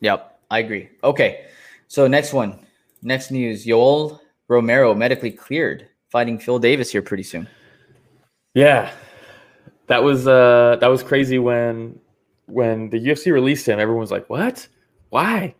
[0.00, 0.88] Yep, I agree.
[1.04, 1.44] Okay,
[1.86, 2.58] so next one,
[3.02, 7.48] next news: Yoel Romero medically cleared, fighting Phil Davis here pretty soon.
[8.54, 8.92] Yeah,
[9.88, 11.98] that was uh, that was crazy when
[12.46, 13.80] when the UFC released him.
[13.80, 14.68] Everyone was like, "What?
[15.10, 15.56] Why?"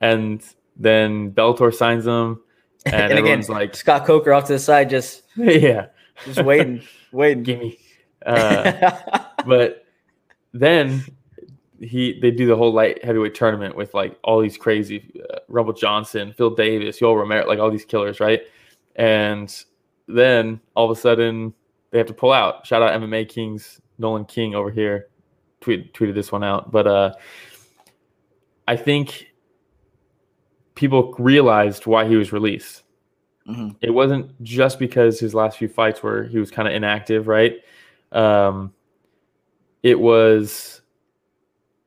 [0.00, 0.42] And
[0.76, 2.40] then Bellator signs him,
[2.86, 5.86] and, And, again, everyone's like, Scott Coker off to the side, just "Yeah,
[6.24, 7.44] just waiting, waiting.
[7.44, 7.78] gimme."
[8.26, 8.98] Uh,
[9.46, 9.86] but
[10.52, 11.04] then
[11.80, 15.72] he they do the whole light heavyweight tournament with like all these crazy uh, Rumble
[15.72, 18.42] Johnson, Phil Davis, Yoel Romero, like all these killers, right?
[18.96, 19.54] And
[20.08, 21.54] then all of a sudden
[21.90, 22.66] they have to pull out.
[22.66, 25.08] Shout out MMA Kings Nolan King over here,
[25.60, 26.70] tweet, tweeted this one out.
[26.70, 27.12] But uh,
[28.66, 29.32] I think
[30.74, 32.84] people realized why he was released.
[33.48, 33.76] Mhm.
[33.80, 37.56] It wasn't just because his last few fights were he was kind of inactive, right?
[38.12, 38.72] Um,
[39.82, 40.82] it was.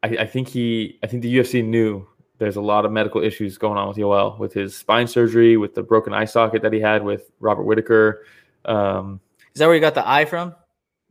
[0.04, 1.00] I, I think he.
[1.04, 2.08] I think the UFC knew
[2.42, 5.76] there's a lot of medical issues going on with Yoel, with his spine surgery, with
[5.76, 8.26] the broken eye socket that he had with Robert Whitaker.
[8.66, 9.20] Um,
[9.54, 10.56] Is that where you got the eye from?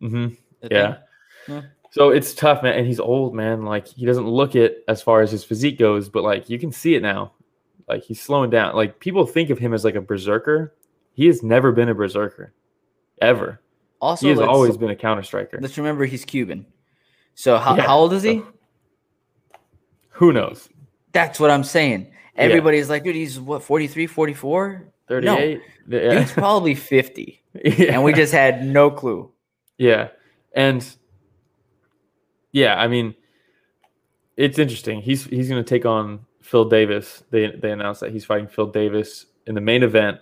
[0.02, 0.34] Mm-hmm.
[0.68, 0.96] Yeah.
[1.46, 1.62] Yeah.
[1.92, 2.74] So it's tough, man.
[2.76, 3.64] And he's old, man.
[3.64, 6.72] Like he doesn't look it as far as his physique goes, but like you can
[6.72, 7.32] see it now.
[7.88, 8.74] Like he's slowing down.
[8.74, 10.74] Like people think of him as like a berserker.
[11.12, 12.52] He has never been a berserker,
[13.22, 13.60] ever.
[14.00, 15.58] Also, he has always been a counter striker.
[15.60, 16.66] let's remember he's Cuban.
[17.34, 17.86] So how, Yeah.
[17.86, 18.42] how old is he?
[20.10, 20.68] Who knows?
[21.12, 22.12] That's what I'm saying.
[22.36, 24.92] Everybody's like, dude, he's what 43, 44?
[25.08, 25.60] 38?
[25.88, 26.20] Yeah.
[26.20, 27.42] He's probably 50.
[27.64, 27.92] yeah.
[27.92, 29.30] And we just had no clue.
[29.76, 30.08] Yeah.
[30.54, 30.86] And
[32.52, 33.14] yeah, I mean,
[34.36, 35.02] it's interesting.
[35.02, 37.22] He's he's going to take on Phil Davis.
[37.30, 40.18] They they announced that he's fighting Phil Davis in the main event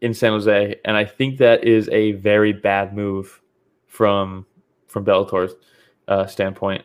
[0.00, 3.40] in San Jose, and I think that is a very bad move
[3.86, 4.46] from
[4.86, 5.54] from Bellator's
[6.08, 6.84] uh, standpoint.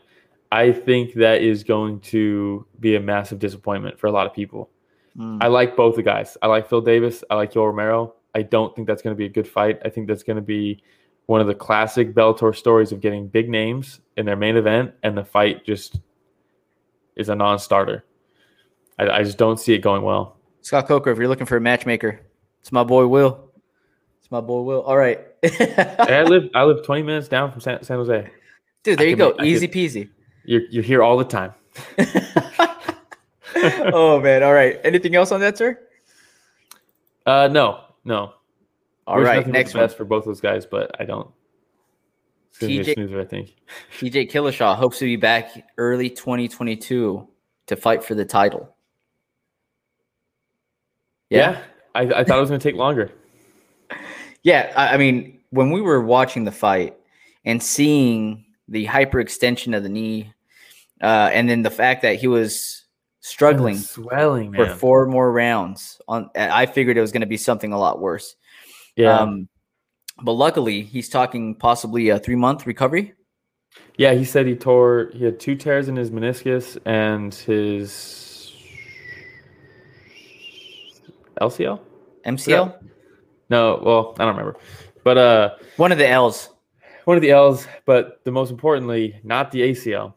[0.55, 4.69] I think that is going to be a massive disappointment for a lot of people.
[5.17, 5.43] Mm.
[5.43, 6.37] I like both the guys.
[6.41, 7.25] I like Phil Davis.
[7.29, 8.15] I like Yoel Romero.
[8.33, 9.79] I don't think that's going to be a good fight.
[9.83, 10.81] I think that's going to be
[11.25, 15.17] one of the classic Bellator stories of getting big names in their main event, and
[15.17, 15.99] the fight just
[17.17, 18.05] is a non-starter.
[18.97, 20.37] I, I just don't see it going well.
[20.61, 22.21] Scott Coker, if you're looking for a matchmaker,
[22.61, 23.51] it's my boy Will.
[24.21, 24.83] It's my boy Will.
[24.83, 25.19] All right.
[25.43, 28.29] I live I live 20 minutes down from San, San Jose.
[28.83, 29.35] Dude, there I you go.
[29.43, 30.09] Easy peasy.
[30.45, 31.53] You're you're here all the time.
[33.93, 34.43] oh man.
[34.43, 34.79] All right.
[34.83, 35.79] Anything else on that, sir?
[37.25, 38.33] Uh, no, no.
[39.07, 39.47] All Wish right.
[39.47, 39.83] Next one.
[39.83, 41.29] best for both those guys, but I don't.
[42.49, 43.55] It's gonna be a TJ snoozer, I think.
[43.99, 47.27] TJ Dillashaw hopes to be back early 2022
[47.67, 48.75] to fight for the title.
[51.29, 51.61] Yeah,
[51.93, 53.11] I, I thought it was gonna take longer.
[54.43, 56.95] Yeah, I, I mean, when we were watching the fight
[57.45, 60.34] and seeing the hyperextension of the knee,
[61.01, 62.85] Uh, and then the fact that he was
[63.19, 64.77] struggling swelling, for man.
[64.77, 68.35] four more rounds on I figured it was going to be something a lot worse.
[68.95, 69.49] yeah, Um,
[70.21, 73.13] but luckily he's talking possibly a three month recovery.
[73.97, 74.13] yeah.
[74.13, 75.09] He said he tore.
[75.13, 78.53] He had two tears in his meniscus and his
[81.41, 81.79] LCL.
[82.25, 82.73] MCL,
[83.49, 84.57] No, well, I don't remember,
[85.03, 86.49] but uh, one of the L's.
[87.03, 87.67] one of the L's.
[87.85, 90.13] But the most importantly, not the ACL.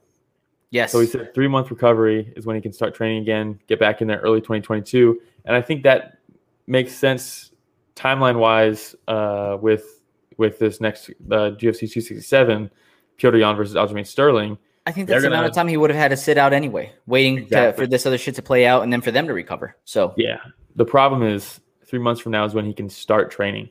[0.70, 0.92] Yes.
[0.92, 4.02] So he said three month recovery is when he can start training again, get back
[4.02, 5.20] in there early 2022.
[5.44, 6.18] And I think that
[6.66, 7.52] makes sense
[7.96, 10.02] timeline wise uh, with
[10.36, 12.70] with this next uh, UFC 267,
[13.18, 14.56] Petr Yan versus Aljamain Sterling.
[14.86, 16.52] I think they're that's the amount of time he would have had to sit out
[16.52, 19.34] anyway, waiting to, for this other shit to play out and then for them to
[19.34, 19.76] recover.
[19.84, 20.38] So Yeah.
[20.76, 23.68] The problem is three months from now is when he can start training.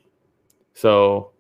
[0.74, 1.32] So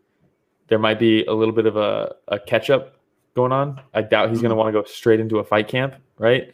[0.67, 2.96] there might be a little bit of a, a catch up
[3.37, 3.79] going on.
[3.93, 4.57] I doubt he's going to Mm-hmm.
[4.59, 6.53] want to go straight into a fight camp, right?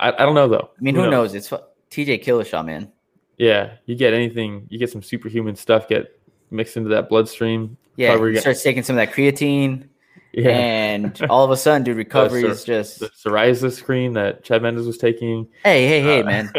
[0.00, 0.70] I, I don't know though.
[0.76, 1.34] I mean, who knows?
[1.34, 2.90] It's TJ Dillashaw, man.
[3.36, 6.18] Yeah, you get anything, you get some superhuman stuff get
[6.50, 7.76] mixed into that bloodstream.
[7.96, 9.88] Yeah, Recovery he starts taking some of that creatine,
[10.32, 12.48] Yeah, and all of a sudden, dude, recovery sir.
[12.50, 15.46] is just the psoriasis cream that Chad Mendes was taking.
[15.64, 16.52] hey, hey, hey, Uh, man.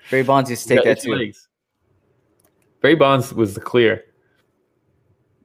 [0.10, 1.14] Barry Bonds used to take that too.
[1.14, 1.48] legs.
[2.80, 4.04] Barry Bonds was the clear.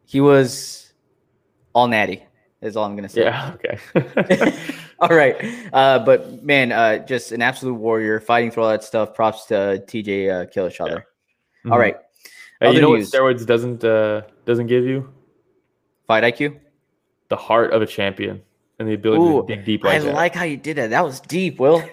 [0.05, 0.93] He was
[1.73, 2.23] all natty.
[2.61, 3.21] Is all I'm gonna say.
[3.23, 3.53] Yeah.
[3.55, 4.51] Okay.
[4.99, 5.35] all right,
[5.73, 9.13] uh, but man, uh, just an absolute warrior, fighting through all that stuff.
[9.13, 11.05] Props to TJ uh, Dillashaw there.
[11.65, 11.79] All Mhm.
[11.79, 11.95] right,
[12.59, 13.11] Hey, you know news.
[13.13, 15.07] what steroids doesn't uh, doesn't give you
[16.07, 16.57] fight IQ.
[17.29, 18.41] the heart of a champion
[18.79, 20.13] and the ability Ooh, to dig deep I like that.
[20.15, 20.89] like how you did that.
[20.89, 21.83] That was deep, Will.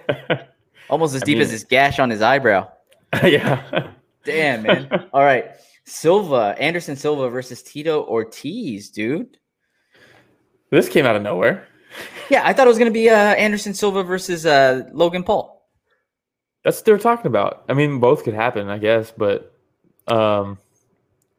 [0.89, 2.69] Almost as I deep as his gash on his eyebrow.
[3.23, 3.91] yeah.
[4.23, 5.09] Damn, man.
[5.13, 5.51] All right.
[5.85, 9.37] Silva, Anderson Silva versus Tito Ortiz, dude.
[10.75, 11.65] This came out of nowhere.
[12.29, 15.65] Yeah, I thought it was going to be uh, Anderson Silva versus uh, Logan Paul.
[16.65, 17.63] That's what they were talking about.
[17.69, 19.53] I mean, both could happen, I guess, but
[20.07, 20.57] um,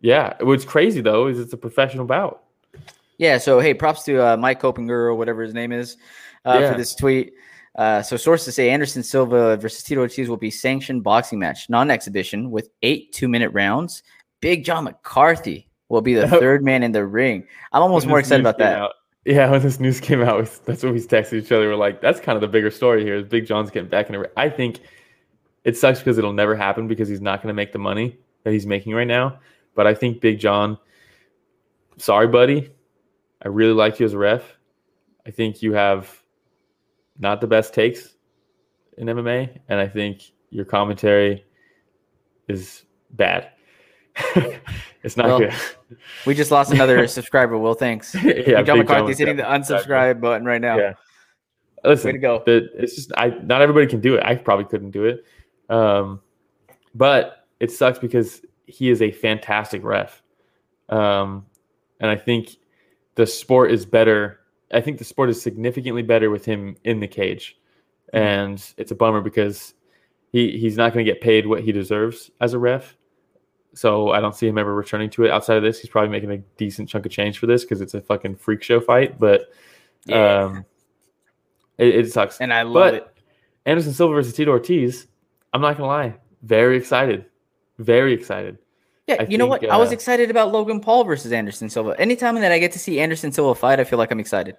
[0.01, 0.35] yeah.
[0.41, 2.45] What's crazy though is it's a professional bout.
[3.19, 5.99] Yeah, so hey, props to uh, Mike Coppinger or whatever his name is
[6.47, 6.73] uh, Yeah.
[6.73, 7.35] for this tweet.
[7.75, 12.51] Uh, so sources say Anderson Silva versus Tito Ortiz will be sanctioned boxing match, non-exhibition,
[12.51, 14.03] with eight two-minute rounds.
[14.41, 17.47] Big John McCarthy will be the third man in the ring.
[17.73, 18.79] I'm almost more excited about that.
[18.79, 18.93] out-
[19.27, 21.69] yeah, when this news came out, that's what we texted each other.
[21.69, 23.17] We're like, that's kind of the bigger story here.
[23.17, 24.25] Is Big John's getting back in.
[24.37, 24.81] I think
[25.65, 28.53] it sucks because it'll never happen because he's not going to make the money that
[28.53, 29.39] he's making right now.
[29.75, 30.79] But I think Big John,
[31.99, 32.71] sorry, buddy.
[33.43, 34.57] I really like you as a ref.
[35.27, 36.23] I think you have
[37.19, 38.15] not the best takes
[38.97, 41.45] in MMA, and I think your commentary
[42.49, 43.51] is bad.
[45.07, 45.55] it's not Well, good.
[46.27, 47.57] We just lost another subscriber.
[47.57, 48.13] Will thanks.
[48.25, 50.77] yeah, John McCarthy's hitting the unsubscribe button right now.
[50.77, 50.95] Yeah.
[51.85, 52.43] Listen, Way to go.
[52.45, 54.25] the, it's just I not everybody can do it.
[54.25, 55.25] I probably couldn't do it.
[55.69, 56.21] Um,
[56.93, 60.25] but it sucks because he is a fantastic ref.
[60.89, 61.47] Um,
[62.01, 62.57] and I think
[63.15, 64.41] the sport is better.
[64.75, 67.57] I think the sport is significantly better with him in the cage.
[68.13, 68.17] Mm-hmm.
[68.17, 69.75] And it's a bummer because
[70.33, 72.97] he he's not going to get paid what he deserves as a ref.
[73.77, 75.31] So I don't see him ever returning to it.
[75.31, 77.93] Outside of this, he's probably making a decent chunk of change for this because it's
[77.93, 79.21] a fucking freak show fight.
[79.21, 79.51] But
[80.07, 80.45] Yeah.
[80.45, 80.65] um,
[81.77, 82.41] it, it sucks.
[82.41, 83.07] And I love But it.
[83.67, 85.07] Anderson Silva versus Tito Ortiz,
[85.53, 87.27] I'm not gonna lie, very excited,
[87.79, 88.57] very excited.
[89.07, 89.61] Yeah, I you know what?
[89.61, 91.95] think, I was uh, excited about Logan Paul versus Anderson Silva.
[92.01, 94.57] Anytime that I get to see Anderson Silva fight, I feel like I'm excited.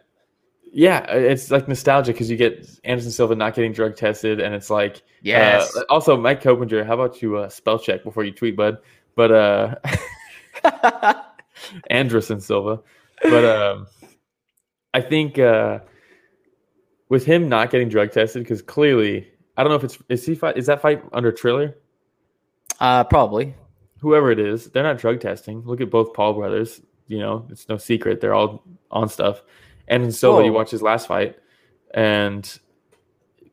[0.72, 4.70] Yeah, it's like nostalgia because you get Anderson Silva not getting drug tested, and it's
[4.70, 5.76] like Yes.
[5.76, 8.78] Uh, also, Mike Coppinger, how about you uh, spell check before you tweet, bud?
[9.18, 9.76] But uh,
[11.90, 12.82] and Silva,
[13.24, 13.88] but um,
[14.94, 15.80] I think uh,
[17.10, 20.36] with him not getting drug tested because clearly I don't know if it's is he
[20.36, 21.76] fight is that fight under Triller
[22.80, 23.56] uh, probably.
[24.00, 25.62] whoever it is, they're not drug testing.
[25.66, 26.82] Look at both Paul brothers.
[27.08, 28.22] You know, it's no secret.
[28.22, 29.42] They're all on stuff.
[29.88, 31.38] And so you watch his last fight,
[31.94, 32.60] and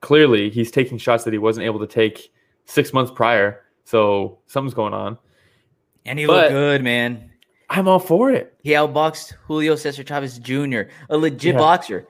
[0.00, 2.32] clearly he's taking shots that he wasn't able to take
[2.66, 3.62] six months prior.
[3.84, 5.18] So something's going on.
[6.06, 7.30] And he But- looked good, man.
[7.70, 8.54] I'm all for it.
[8.62, 11.58] He outboxed Julio Cesar Chavez Jr., a legit Yeah.
[11.58, 12.06] boxer.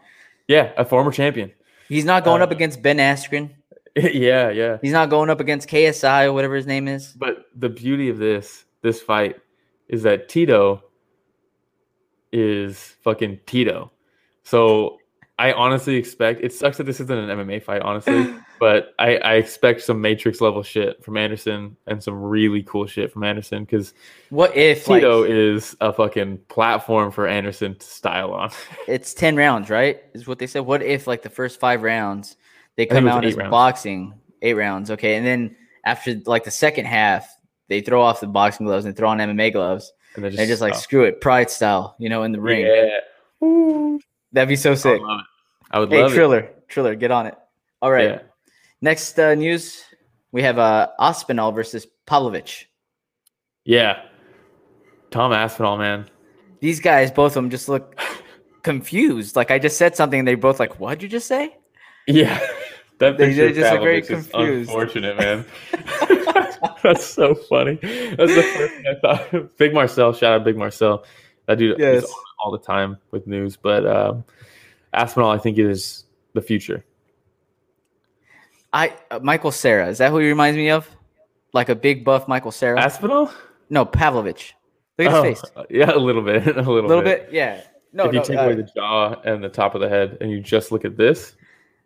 [0.48, 1.52] Yeah, a former champion.
[1.88, 3.50] He's not going Uh, up against Ben Askren.
[3.96, 4.78] yeah, yeah.
[4.82, 7.12] He's not going up against KSI or whatever his name is.
[7.12, 9.36] But the beauty of this this fight
[9.88, 10.82] is that Tito
[12.32, 13.92] is fucking Tito.
[14.42, 14.98] So
[15.38, 19.34] I honestly expect it sucks that this isn't an MMA fight, honestly, but I, I
[19.34, 23.94] expect some Matrix level shit from Anderson and some really cool shit from Anderson because
[24.30, 28.50] What if like, Tito is a fucking platform for Anderson to style on.
[28.88, 30.02] it's ten rounds, right?
[30.14, 30.60] Is what they said.
[30.60, 32.36] What if like the first five rounds
[32.76, 33.50] they come out as rounds.
[33.50, 37.28] boxing, eight rounds, okay, and then after like the second half,
[37.68, 39.92] they throw off the boxing gloves and throw on MMA gloves.
[40.14, 42.66] And they're They're just like oh, screw it, pride style, you know, in the ring.
[42.66, 42.98] Yeah.
[43.42, 44.00] Ooh.
[44.34, 45.00] That'd be so sick.
[45.00, 45.26] I would love it.
[45.70, 47.34] I would Hey, love Triller, Triller, get on it.
[47.80, 48.04] All right.
[48.10, 48.18] Yeah.
[48.82, 49.82] Next uh, news,
[50.32, 52.68] we have uh, Aspinall versus Pavlovich.
[53.64, 54.02] Yeah.
[55.10, 56.06] Tom Aspinall, man.
[56.60, 57.98] These guys, both of them, just look
[58.62, 59.36] confused.
[59.36, 61.56] Like I just said something, and they both like, "What'd you just say?"
[62.06, 62.38] Yeah.
[62.98, 64.70] That They- just look very confused.
[64.70, 65.44] Unfortunate, man.
[66.84, 67.74] That's so funny.
[67.82, 69.56] That's the first thing I thought.
[69.58, 71.04] Big Marcel, shout out Big Marcel.
[71.46, 72.04] That dude Yes.
[72.04, 72.14] is on
[72.44, 73.56] all the time with news.
[73.56, 74.24] But um,
[74.92, 76.84] Aspinall, I think, is the future.
[78.72, 80.88] I uh, Michael Cera is that who he reminds me of?
[81.52, 82.80] Like a big buff Michael Cera?
[82.80, 83.32] Aspinall?
[83.70, 84.54] no, Pavlovich.
[84.98, 85.50] Look at Oh, his face.
[85.70, 86.46] Yeah, a little bit.
[86.46, 87.62] A A little, little bit, yeah.
[87.92, 88.24] No, if you no.
[88.24, 90.84] take uh, away the jaw and the top of the head and you just look
[90.84, 91.34] at this,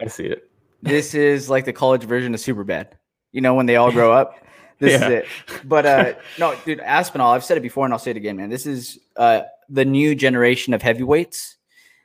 [0.00, 0.50] I see it.
[0.82, 2.88] this is like the college version of Superbad.
[3.32, 4.34] You know when they all grow up.
[4.78, 5.06] This Yeah.
[5.08, 5.26] is it.
[5.64, 7.32] But uh no, dude, Aspinall.
[7.32, 8.48] I've said it before, and I'll say it again, man.
[8.50, 11.56] This is uh the new generation of heavyweights.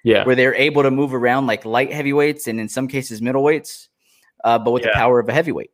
[0.05, 0.25] Yeah.
[0.25, 3.87] where they're able to move around like light heavyweights and in some cases middleweights,
[4.43, 5.71] uh, but with the power of a heavyweight.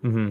[0.00, 0.30] hmm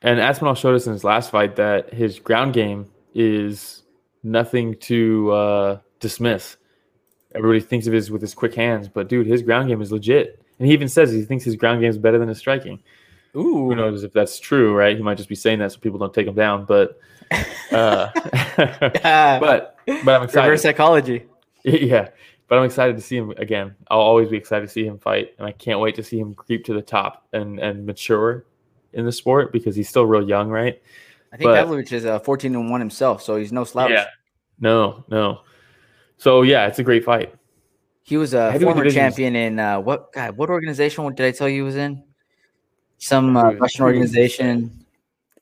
[0.00, 3.82] And Aspinall showed us in his last fight that his ground game is
[4.22, 6.56] nothing to uh, dismiss.
[7.34, 10.40] Everybody thinks of his with his quick hands, but dude, his ground game is legit.
[10.58, 12.82] And he even says he thinks his ground game is better than his striking.
[13.36, 14.96] Ooh, Who knows if that's true, right?
[14.96, 16.64] He might just be saying that so people don't take him down.
[16.64, 16.98] But,
[17.72, 20.48] uh, but, but I'm excited.
[20.48, 21.26] reverse psychology.
[21.64, 22.10] Yeah,
[22.46, 23.74] but I'm excited to see him again.
[23.90, 26.32] I'll always be excited to see him fight, and I can't wait to see him
[26.32, 28.44] creep to the top and and mature
[28.92, 30.80] in the sport because he's still real young, right?
[31.32, 33.90] I think Pavlovich is uh, 14 and one himself, so he's no slouch.
[33.90, 34.06] Yeah.
[34.60, 35.40] No, no.
[36.18, 37.34] So yeah, it's a great fight.
[38.04, 40.12] He was a former champion in uh, what?
[40.12, 42.04] God, what organization did I tell you he was in?
[42.98, 44.84] Some uh, Russian organization.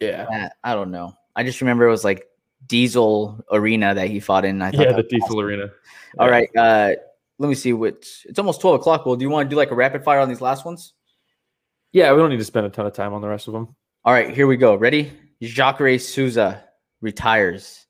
[0.01, 0.27] Yeah.
[0.31, 1.15] Uh, I don't know.
[1.37, 2.27] I just remember it was like
[2.67, 4.61] Diesel Arena that he fought in.
[4.63, 5.39] I thought Yeah, the Diesel awesome.
[5.41, 5.71] Arena.
[6.19, 6.33] All Yeah.
[6.33, 6.49] right.
[6.57, 6.91] Uh,
[7.39, 8.27] let me see which.
[8.29, 9.07] It's almost 12 o'clock.
[9.07, 10.93] Well, do you want to do like a rapid fire on these last ones?
[11.93, 13.75] Yeah, we don't need to spend a ton of time on the rest of them.
[14.05, 14.75] All right, here we go.
[14.75, 15.13] Ready?
[15.41, 16.65] Jacare Souza
[17.01, 17.87] retires.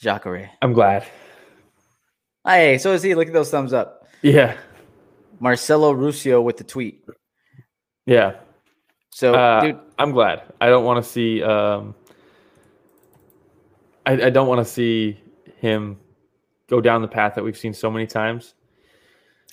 [0.00, 0.50] Jacare.
[0.60, 1.04] I'm glad.
[2.46, 3.14] Hey, so is he.
[3.14, 4.06] Look at those thumbs up.
[4.22, 4.56] Yeah.
[5.38, 7.04] Marcelo Russio with the tweet.
[8.06, 8.34] Yeah.
[9.10, 10.42] So, Uh, dude, I'm glad.
[10.60, 11.94] I don't want to see um
[14.06, 15.20] I, I don't want to see
[15.60, 15.98] him
[16.68, 18.54] go down the path that we've seen so many times.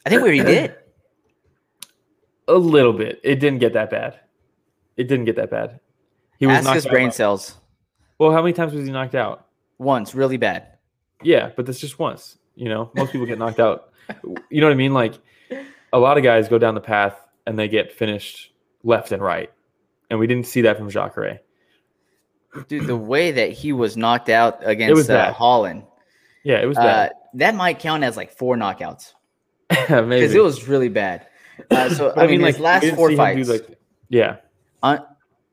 [0.05, 0.75] I think we already did.
[2.47, 3.19] A little bit.
[3.23, 4.19] It didn't get that bad.
[4.97, 5.79] It didn't get that bad.
[6.39, 7.57] He was Ask knocked his out brain by- cells
[8.17, 9.45] Well, how many times was he knocked out?
[9.77, 10.67] once, really bad.
[11.23, 12.37] Yeah, but that's just once.
[12.55, 13.89] You know, most people get knocked out.
[14.49, 14.93] You know what I mean?
[14.93, 15.13] Like
[15.93, 17.13] a lot of guys go down the path
[17.49, 18.51] and they get finished
[18.83, 19.51] left and right,
[20.11, 21.39] and we didn't see that from Jacare.
[22.67, 25.33] Dude, the way that he was knocked out against uh.
[25.33, 25.83] Holland,
[26.43, 27.11] Yeah, it was uh, bad.
[27.35, 29.13] that might count as like four knockouts
[29.89, 31.27] Maybe because it was really bad.
[31.71, 33.77] Uh, so, But I mean, his we last four fights, like-
[34.09, 34.37] yeah,
[34.83, 35.03] An-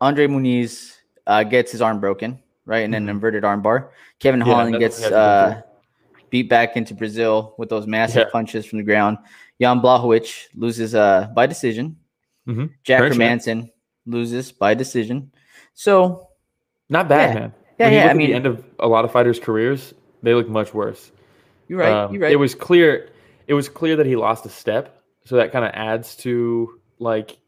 [0.00, 3.10] Andre Muniz uh, gets his arm broken, right, and then Mhm.
[3.10, 3.90] inverted arm bar.
[4.18, 5.20] Kevin Holland that's gets what he had
[5.54, 5.62] to uh,
[6.30, 8.30] beat back into Brazil with those massive Yeah.
[8.32, 9.16] punches from the ground.
[9.60, 11.96] Jan Blachowicz loses uh, by decision.
[12.48, 12.70] Mhm.
[12.84, 13.16] Jack champ.
[13.16, 13.70] Manson
[14.06, 15.32] loses by decision.
[15.74, 16.28] So
[16.88, 17.40] not bad, Yeah.
[17.40, 17.54] man.
[17.78, 19.92] Yeah, when yeah, I at mean- the end of a lot of fighters' careers,
[20.22, 21.12] they look much worse.
[21.68, 21.92] you're right.
[21.92, 22.32] Um, you're right.
[22.32, 23.08] It was clear.
[23.48, 27.38] It was clear that he lost a step, so that kind of adds to like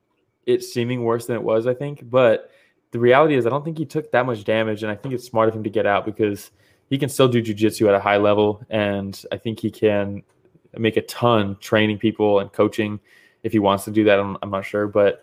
[0.46, 1.66] it seeming worse than it was.
[1.68, 2.50] I think, but
[2.90, 5.24] the reality is, I don't think he took that much damage, and I think it's
[5.24, 6.50] smart of him to get out because
[6.90, 10.22] he can still do jujitsu at a high level, and I think he can
[10.76, 13.00] make a ton training people and coaching
[13.42, 14.18] if he wants to do that.
[14.18, 15.22] I'm, I'm not sure, but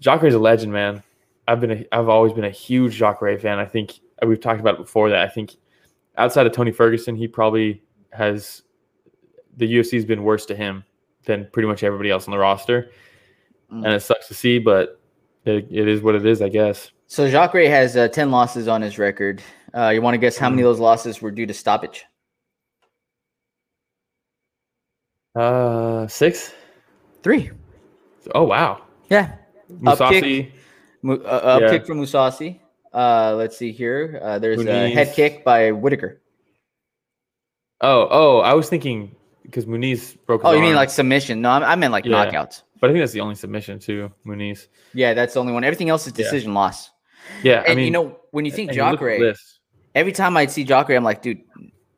[0.00, 1.02] Jacare is a legend, man.
[1.48, 3.58] I've been, a, I've always been a huge Jacare fan.
[3.58, 5.20] I think we've talked about it before that.
[5.26, 5.56] I think
[6.16, 8.62] outside of Tony Ferguson, he probably has
[9.56, 10.84] the UFC's been worse to him
[11.24, 12.90] than pretty much everybody else on the roster,
[13.72, 13.84] Mm.
[13.84, 14.98] and it sucks to see, but
[15.44, 16.90] it, it is what it is, I guess.
[17.06, 19.42] so Jacare has uh, ten losses on his record.
[19.74, 22.06] Uh, you want to guess how many of those losses were due to stoppage?
[25.38, 26.52] Uh, six.
[27.22, 27.50] Three.
[28.34, 29.36] Oh wow, Yeah.
[29.86, 30.24] Up kick.
[30.24, 30.50] Mousasi.
[31.02, 31.70] Mu- uh, up Yeah.
[31.70, 32.58] kick from Mousasi.
[32.92, 34.18] Uh, let's see here.
[34.22, 36.20] Uh, there's a head kick by Whitaker.
[37.80, 39.14] Oh, oh, I was thinking
[39.44, 40.42] because Muniz broke.
[40.42, 41.40] His Oh, you mean like submission?
[41.40, 42.26] No, I I meant like Yeah.
[42.26, 42.62] knockouts.
[42.80, 44.66] But I think that's the only submission too, Muniz.
[44.94, 45.62] Yeah, that's the only one.
[45.64, 46.24] Everything else is Yeah.
[46.24, 46.90] decision loss.
[47.42, 49.58] Yeah, And I mean, you know, when you think and you look at Jacare, this.
[49.94, 51.42] every time I see Jacare, I'm like, dude,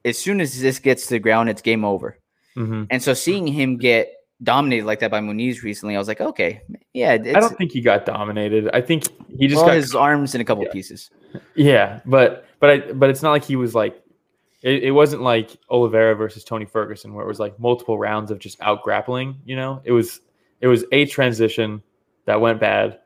[0.05, 2.19] as soon as this gets to the ground, it's game over.
[2.61, 2.87] Mhm.
[2.91, 6.63] And so seeing him get dominated like that by Muniz recently, I was like, okay,
[6.95, 8.71] yeah, I don't think he got dominated.
[8.73, 9.05] I think
[9.37, 10.73] he just well, got his arms in a couple Yeah.
[10.73, 11.11] pieces.
[11.55, 14.03] Yeah, but but I but it's not like he was like
[14.63, 18.39] it, it wasn't like Oliveira versus Tony Ferguson where it was like multiple rounds of
[18.39, 19.81] just out grappling, you know?
[19.85, 20.21] It was
[20.61, 21.83] it was a transition
[22.27, 23.01] that went bad.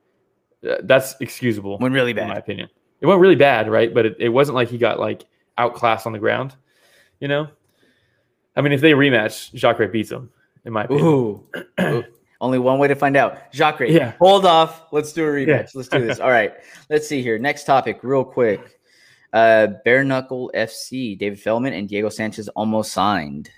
[0.68, 2.68] Uh, That's excusable Went really bad, in my opinion.
[3.00, 3.92] It went really bad, right?
[3.92, 5.24] But it, it wasn't like he got like
[5.58, 6.56] outclassed on the ground,
[7.20, 7.48] you know?
[8.56, 10.30] I mean, if they rematch, Jacare beats him,
[10.64, 11.06] in my opinion.
[11.06, 11.46] Ooh.
[11.80, 12.04] Ooh.
[12.40, 13.52] Only one way to find out.
[13.52, 14.12] Jacare, Yeah.
[14.18, 14.82] hold off.
[14.92, 15.46] Let's do a rematch.
[15.46, 15.66] Yeah.
[15.74, 16.20] Let's do this.
[16.20, 16.52] All right.
[16.90, 17.38] Let's see here.
[17.38, 18.78] Next topic, real quick.
[19.32, 23.50] Uh, Bare Knuckle FC, David Feldman and Diego Sanchez almost signed.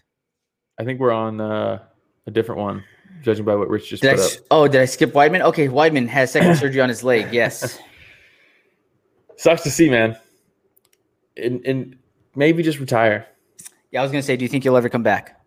[0.79, 1.83] I think we're on uh,
[2.27, 2.85] a different one,
[3.23, 4.43] judging by what Rich just Did I, put up.
[4.51, 5.41] oh, did I skip Weidman?
[5.43, 7.33] Okay, Weidman has second surgery on his leg.
[7.33, 7.79] Yes.
[9.37, 10.17] Sucks to see, man.
[11.37, 11.97] And, and
[12.35, 13.27] maybe just retire.
[13.97, 15.41] Yeah, I was gonna say, do you think you'll ever come back?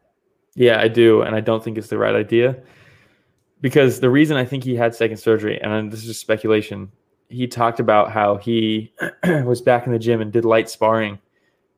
[0.55, 2.57] Yeah, I do, and I don't think it's the right idea.
[3.61, 6.91] Because the reason I think he had second surgery, and this is just speculation,
[7.27, 8.91] he talked about how he
[9.45, 11.19] was back in the gym and did light sparring,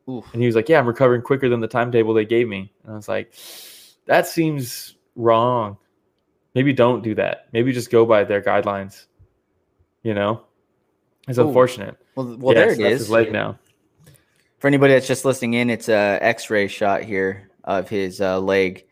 [0.10, 0.24] Oof.
[0.32, 2.94] and he was like, "Yeah, I'm recovering quicker than the timetable they gave me." And
[2.94, 3.34] I was like,
[4.06, 5.76] "That seems wrong.
[6.56, 7.50] Maybe don't do that.
[7.52, 9.08] Maybe just go by their guidelines."
[10.04, 10.44] You know,
[11.28, 11.48] it's Ooh.
[11.48, 11.98] unfortunate.
[12.16, 13.02] Well, well, there it is.
[13.02, 13.60] His leg now.
[14.62, 18.86] For anybody that's just listening in, it's a X-ray shot here of his uh, leg,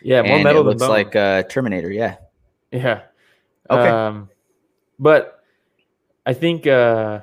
[0.00, 0.88] Yeah, more and metal it than looks bone.
[0.90, 1.90] like uh, Terminator.
[1.90, 2.16] Yeah.
[2.70, 3.02] Yeah.
[3.68, 3.88] Okay.
[3.88, 4.30] Um,
[5.00, 5.42] but
[6.24, 7.22] I think uh,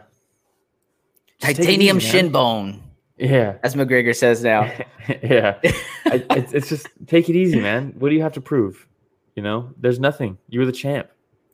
[1.39, 2.83] just take it Titanium easy, shin bone,
[3.17, 3.55] Yeah.
[3.63, 4.63] as McGregor says now.
[5.23, 5.59] yeah.
[6.05, 7.93] I, it's, it's just take it easy, man.
[7.97, 8.85] What do you have to prove?
[9.37, 10.37] You know, there's nothing.
[10.49, 11.07] You were the champ.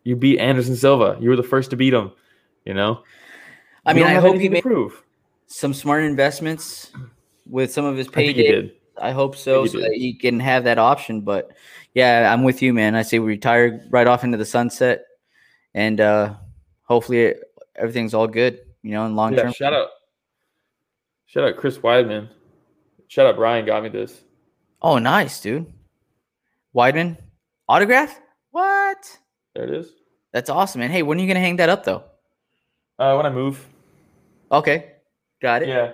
[0.03, 1.15] You beat Anderson Silva.
[1.21, 2.11] You were the first to beat him.
[2.65, 3.03] You know.
[3.85, 5.03] I You mean, I hope he to made prove.
[5.49, 6.91] Some smart investments
[7.45, 8.51] with some of his I payday.
[8.51, 8.71] did.
[9.01, 11.21] I hope so, he so that he can have that option.
[11.21, 11.51] But
[11.93, 12.95] yeah, I'm with you, man.
[12.95, 15.05] I say we retire right off into the sunset,
[15.73, 16.35] and uh
[16.83, 17.33] hopefully
[17.75, 18.59] everything's all good.
[18.83, 19.43] You know, in long Yeah.
[19.43, 19.53] term.
[19.53, 19.89] Shout out.
[21.25, 22.29] Shout out Chris Weidman.
[23.07, 24.21] Shout out Brian got me this.
[24.81, 25.65] Oh, nice, dude.
[26.75, 27.17] Weidman
[27.67, 28.19] autograph?
[28.51, 29.17] What?
[29.55, 29.91] There it is.
[30.31, 30.91] That's awesome, man.
[30.91, 32.03] Hey, when are you gonna hang that up though?
[32.99, 33.65] Uh, when I move.
[34.51, 34.91] Okay,
[35.41, 35.69] got it.
[35.69, 35.91] Yeah,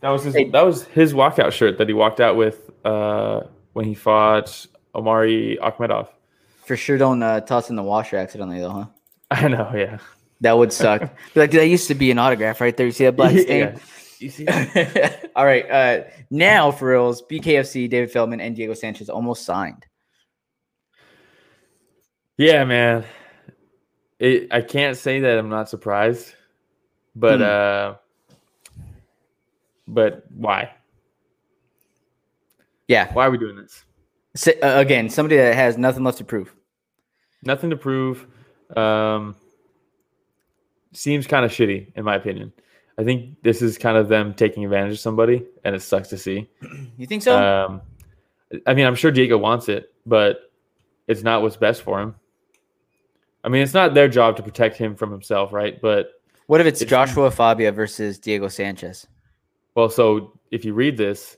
[0.00, 0.34] that was his.
[0.34, 0.48] Hey.
[0.50, 3.42] That was his walkout shirt that he walked out with uh,
[3.72, 6.08] when he fought Omari Akhmedov.
[6.64, 8.86] For sure, don't uh, toss in the washer accidentally though, huh?
[9.30, 9.70] I know.
[9.74, 9.98] Yeah.
[10.40, 11.10] That would suck.
[11.34, 12.86] Like, that used to be an autograph right there.
[12.86, 13.58] You see that black stain?
[13.58, 13.78] Yeah.
[14.20, 14.46] You see?
[15.36, 15.68] All right.
[15.70, 19.86] Uh, now for reals, BKFC, David Feldman, and Diego Sanchez almost signed.
[22.36, 23.04] Yeah, man.
[24.18, 26.34] It, I can't say that I'm not surprised,
[27.14, 27.42] but Hmm.
[27.44, 27.94] uh,
[29.88, 30.70] but why?
[32.86, 33.12] Yeah.
[33.12, 33.84] Why are we doing this?
[34.36, 36.54] So, uh, again, somebody that has nothing left to prove.
[37.42, 38.26] Nothing to prove.
[38.76, 39.34] Um,
[40.92, 42.52] seems kind of shitty, in my opinion.
[42.98, 46.18] I think this is kind of them taking advantage of somebody, and it sucks to
[46.18, 46.48] see.
[46.96, 47.38] You think so?
[47.38, 47.82] Um,
[48.66, 50.50] I mean, I'm sure Diego wants it, but
[51.06, 52.14] it's not what's best for him.
[53.44, 55.80] I mean, it's not their job to protect him from himself, right?
[55.80, 56.10] But
[56.46, 59.06] what if it's it's- Joshua Fabia versus Diego Sanchez?
[59.74, 61.36] Well, so if you read this,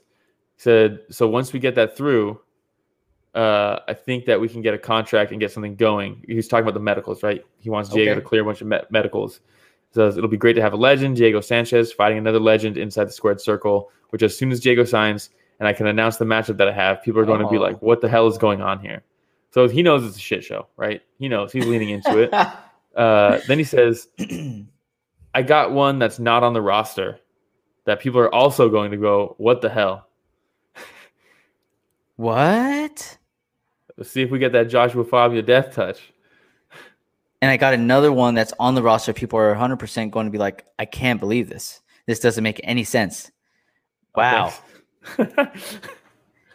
[0.57, 2.39] said so once we get that through,
[3.33, 6.23] uh, I think that we can get a contract and get something going.
[6.27, 7.43] He's talking about the medicals, right?
[7.59, 8.19] He wants Diego Okay.
[8.19, 9.39] to clear a bunch of me- medicals.
[9.93, 13.11] So it'll be great to have a legend, Diego Sanchez, fighting another legend inside the
[13.11, 13.89] squared circle.
[14.09, 15.29] Which as soon as Diego signs
[15.59, 17.61] and I can announce the matchup that I have, people are going to be Oh.
[17.61, 19.03] like, "What the hell is going on here?"
[19.51, 21.01] So he knows it's a shit show, right?
[21.17, 22.33] He knows he's leaning into it.
[22.93, 24.09] Uh, then he says,
[25.33, 27.20] I got one that's not on the roster
[27.85, 30.07] that people are also going to go, what the hell?
[32.15, 33.17] what?
[33.97, 36.13] Let's see if we get that Joshua Fabia death touch.
[37.41, 39.13] And I got another one that's on the roster.
[39.13, 41.81] People are 100% going to be like, I can't believe this.
[42.05, 43.31] This doesn't make any sense.
[44.15, 44.53] Wow.
[45.19, 45.47] Okay.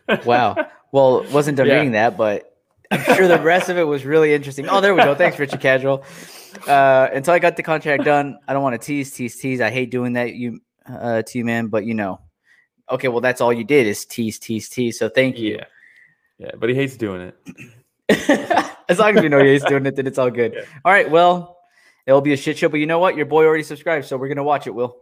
[0.25, 0.55] Wow.
[0.93, 1.75] Well, wasn't done Yeah.
[1.75, 2.57] reading that, but
[2.93, 4.69] I'm sure the rest of it was really interesting.
[4.69, 5.17] Oh, there we go.
[5.17, 6.05] Thanks, Richard Casual.
[6.69, 9.61] Uh, until I got the contract done, I don't want to tease, tease, tease.
[9.61, 11.69] I hate doing that, you, uh, to you, man.
[11.69, 12.21] But you know,
[12.91, 13.09] okay.
[13.09, 14.99] Well, that's all you did is tease, tease, tease.
[14.99, 15.57] So thank you.
[15.57, 15.65] yeah.
[16.39, 18.71] Yeah, but he hates doing it.
[18.89, 20.53] as long as we know he's doing it, then it's all good.
[20.55, 20.65] Yeah.
[20.85, 21.11] All right.
[21.11, 21.57] Well,
[22.07, 23.17] it'll be a shit show, but you know what?
[23.17, 24.75] Your boy already subscribed, so we're gonna watch it.
[24.75, 24.97] Will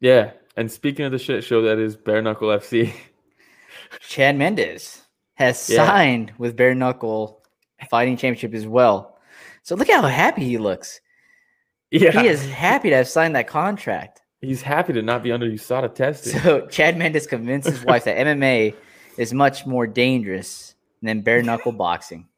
[0.00, 0.32] Yeah.
[0.56, 2.92] And speaking of the shit show that is Bare Knuckle FC,
[4.00, 5.00] Chad Mendes?
[5.36, 5.84] has Yeah.
[5.86, 7.42] signed with Bare Knuckle
[7.90, 9.18] Fighting Championship as well.
[9.62, 11.00] So look how happy he looks.
[11.90, 14.20] Yeah, He is happy to have signed that contract.
[14.44, 16.38] He's happy to not be under USADA testing.
[16.40, 18.74] So Chad Mendes convinced his wife that MMA
[19.16, 22.28] is much more dangerous than bare knuckle boxing.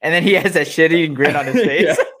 [0.00, 1.96] And then he has that shit eating grin on his face.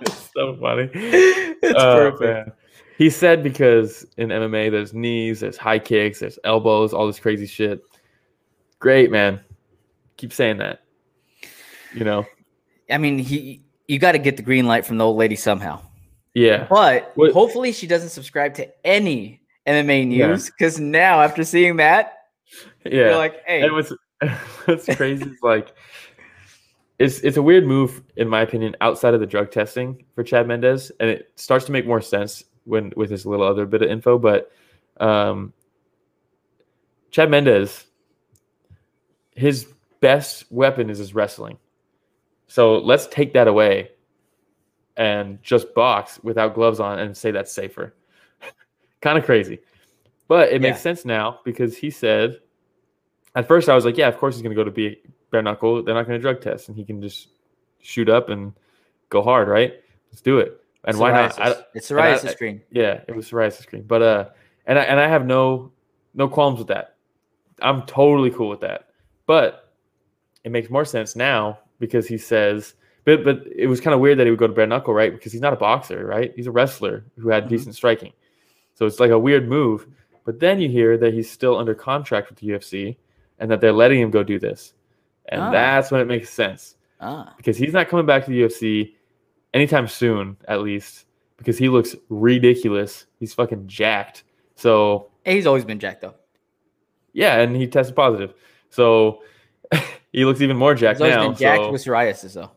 [0.00, 0.90] it's so funny.
[0.94, 2.20] it's Oh, perfect.
[2.48, 2.52] man.
[2.98, 7.46] He said because in MMA there's knees, there's high kicks, there's elbows, all this crazy
[7.46, 7.80] shit.
[8.78, 9.40] Great, man.
[10.16, 10.80] Keep saying that.
[11.94, 12.24] You know?
[12.90, 15.80] I mean, he you got to get the green light from the old lady somehow.
[16.36, 16.66] Yeah.
[16.68, 22.26] But What- hopefully she doesn't subscribe to any MMA news because now after seeing that,
[22.84, 22.90] Yeah.
[22.92, 23.90] you're like, hey, And what's
[24.66, 25.74] what's crazy is like
[26.98, 30.46] it's it's a weird move in my opinion outside of the drug testing for Chad
[30.46, 33.90] Mendes, and it starts to make more sense when with this little other bit of
[33.90, 34.18] info.
[34.18, 34.52] But
[35.00, 35.54] um,
[37.10, 37.86] Chad Mendes,
[39.34, 39.66] his
[40.00, 41.56] best weapon is his wrestling.
[42.46, 43.90] So let's take that away
[44.96, 47.94] and just box without gloves on and say that's safer.
[49.00, 49.58] kind of crazy.
[50.28, 50.82] But it makes Yeah.
[50.82, 52.40] sense now because he said
[53.34, 55.42] at first I was like, yeah, of course he's going to go to be bare
[55.42, 55.82] knuckle.
[55.82, 57.28] They're not going to drug test and he can just
[57.80, 58.52] shoot up and
[59.10, 59.74] go hard, right?
[60.10, 60.60] Let's do it.
[60.84, 61.38] And why not?
[61.40, 62.62] I, it's and I- psoriasis screen.
[62.70, 63.82] yeah, it was psoriasis cream.
[63.86, 64.24] But uh
[64.66, 65.72] and I and I have no
[66.14, 66.96] no qualms with that.
[67.62, 68.88] I'm totally cool with that.
[69.26, 69.72] But
[70.44, 72.74] it makes more sense now because he says
[73.06, 75.12] but but it was kind of weird that he would go to bare knuckle, right?
[75.12, 76.32] Because he's not a boxer, right?
[76.36, 77.48] He's a wrestler who had Mhm.
[77.48, 78.12] decent striking.
[78.74, 79.86] So it's like a weird move.
[80.26, 82.98] But then you hear that he's still under contract with the UFC
[83.38, 84.74] and that they're letting him go do this.
[85.30, 85.50] And Ah.
[85.50, 88.94] that's when it makes sense Ah, because he's not coming back to the UFC
[89.54, 93.06] anytime soon, at least, because he looks ridiculous.
[93.20, 94.24] He's fucking jacked.
[94.56, 96.14] So he's always been jacked though.
[97.12, 98.34] yeah, and he tested positive.
[98.70, 99.22] So
[100.12, 101.28] he looks even more jacked He's always now.
[101.28, 102.50] been jacked so- with psoriasis though.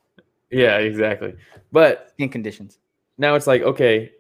[0.52, 1.36] Yeah, exactly.
[1.72, 2.80] But in conditions.
[3.18, 4.12] now it's like, okay,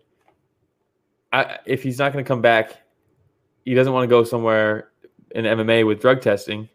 [1.32, 2.78] I, if he's not going to come back,
[3.66, 4.90] he doesn't want to go somewhere
[5.32, 6.70] in MMA with drug testing,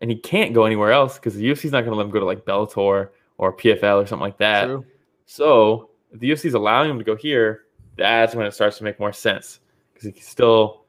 [0.00, 2.20] and he can't go anywhere else because the UFC's not going to let him go
[2.20, 4.66] to like Bellator or PFL or something like that.
[4.66, 4.84] True.
[5.26, 7.64] So if the UFC is allowing him to go here,
[7.96, 9.60] that's when it starts to make more sense
[9.92, 10.84] because he can still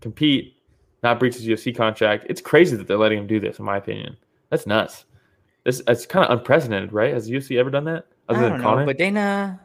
[0.00, 0.56] compete,
[1.02, 2.26] not breach his UFC contract.
[2.28, 4.16] It's crazy that they're letting him do this, in my opinion.
[4.50, 5.06] That's nuts.
[5.66, 7.12] This it's kind of unprecedented, right?
[7.12, 8.06] Has UFC ever done that?
[8.28, 8.80] Other I than don't Conor?
[8.82, 9.60] know, but Dana,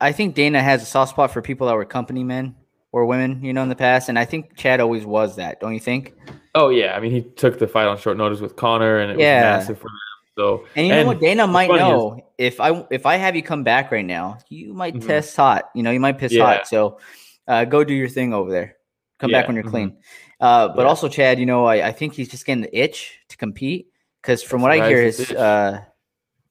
[0.00, 2.56] I think Dana has a soft spot for people that were company men
[2.90, 5.60] or women, you know, in the past, and I think Chad always was that.
[5.60, 6.14] Don't you think?
[6.56, 9.20] oh yeah, I mean he took the fight on short notice with Conor, and it
[9.20, 9.56] Yeah.
[9.56, 9.96] was massive for them.
[10.36, 11.20] So And you know what?
[11.20, 14.38] Dana might funny is- know if I if I have you come back right now,
[14.48, 15.06] you might Mhm.
[15.06, 15.70] test hot.
[15.76, 16.44] You know, you might piss Yeah.
[16.44, 16.66] hot.
[16.66, 16.98] So
[17.46, 18.76] uh, go do your thing over there.
[19.20, 19.70] Come back when you're mhm.
[19.70, 19.96] clean.
[20.40, 20.88] Uh, but Yeah.
[20.88, 23.89] also, Chad, you know, I, I think he's just getting the itch to compete
[24.22, 25.80] because from what I hear, his uh,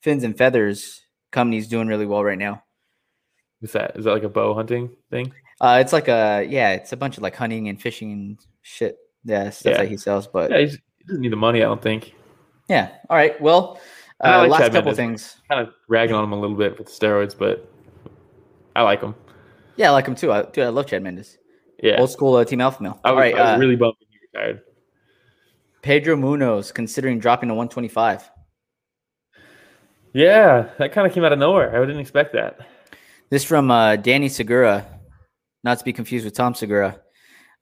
[0.01, 1.01] fins and feathers
[1.31, 2.63] company's doing really well right now.
[3.61, 3.95] Is that?
[3.97, 5.33] Is that like a bow hunting thing?
[5.61, 8.97] Uh, it's like a yeah, it's a bunch of like hunting and fishing and shit.
[9.25, 9.77] Yeah, stuff Yeah.
[9.79, 10.27] that he sells.
[10.27, 10.65] But Yeah, he
[11.07, 12.13] doesn't need the money, I don't think.
[12.69, 12.89] Yeah.
[13.09, 13.39] All right.
[13.41, 13.79] Well,
[14.23, 14.97] uh, like last Chad couple Mendes.
[14.97, 15.41] things.
[15.49, 17.69] Kind of ragging on him a little bit with steroids, but
[18.75, 19.15] I like him.
[19.75, 20.31] Yeah, I like him too.
[20.31, 21.37] I, dude, I love Chad Mendes.
[21.81, 22.99] Yeah, Old school uh, team alpha male.
[23.03, 24.61] I was, All right, I was uh, really bummed when he retired.
[25.81, 28.29] Pedro Munhoz considering dropping to 125.
[30.13, 31.75] Yeah, that kind of came out of nowhere.
[31.75, 32.59] I didn't expect that.
[33.29, 34.85] This from uh, Danny Segura,
[35.63, 36.99] not to be confused with Tom Segura.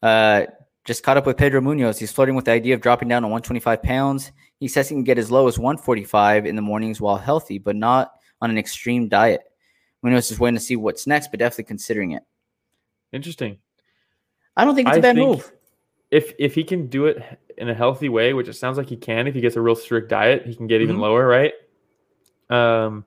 [0.01, 0.45] Uh,
[0.85, 1.99] just caught up with Pedro Munhoz.
[1.99, 4.31] He's flirting with the idea of dropping down to 125 pounds.
[4.59, 7.75] He says he can get as low as 145 in the mornings while healthy, but
[7.75, 9.41] not on an extreme diet.
[10.05, 12.23] Munhoz is waiting to see what's next, but definitely considering it.
[13.11, 13.57] Interesting.
[14.55, 15.51] I don't think it's a bad move.
[16.11, 17.21] If if he can do it
[17.57, 19.75] in a healthy way, which it sounds like he can, if he gets a real
[19.75, 21.01] strict diet, he can get even Mhm.
[21.01, 21.53] lower, right?
[22.49, 23.05] Um,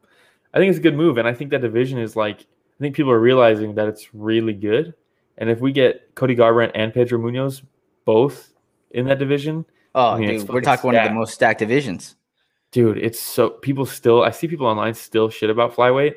[0.52, 2.96] I think it's a good move, and I think that division is like I think
[2.96, 4.94] people are realizing that it's really good,
[5.38, 7.62] and if we get Cody Garbrandt and Pedro Munhoz
[8.04, 8.52] both
[8.90, 12.16] in that division, Oh, I mean, dude, we're talking one of the most stacked divisions.
[12.72, 16.16] dude, it's so people still I see people online still shit about flyweight,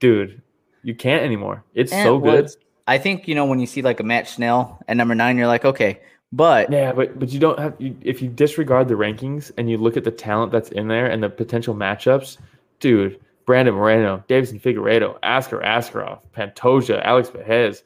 [0.00, 0.42] dude.
[0.82, 1.64] You can't anymore.
[1.74, 2.48] It's Eh, so good.
[2.88, 5.46] I think you know when you see like a Matt Schnell at number nine, you're
[5.46, 6.00] like, okay,
[6.32, 9.76] but Yeah, but but you don't have you, if you disregard the rankings and you
[9.76, 12.38] look at the talent that's in there and the potential matchups,
[12.80, 13.20] dude.
[13.44, 17.82] Brandon Moreno, Deiveson Figueiredo, Askar Askarov, Pantoja, Alex Perez,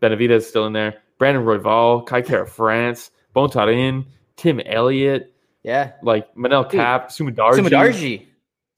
[0.00, 5.34] Benavidez still in there, Brandon Royval, Kai Kara France, Bontorin, Tim Elliott,
[5.64, 8.26] yeah, like Manel Dude, Kape, Sumudaerji, Sumudaerji.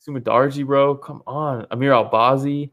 [0.08, 2.70] Sumudaerji, bro, come on, Amir Albazi,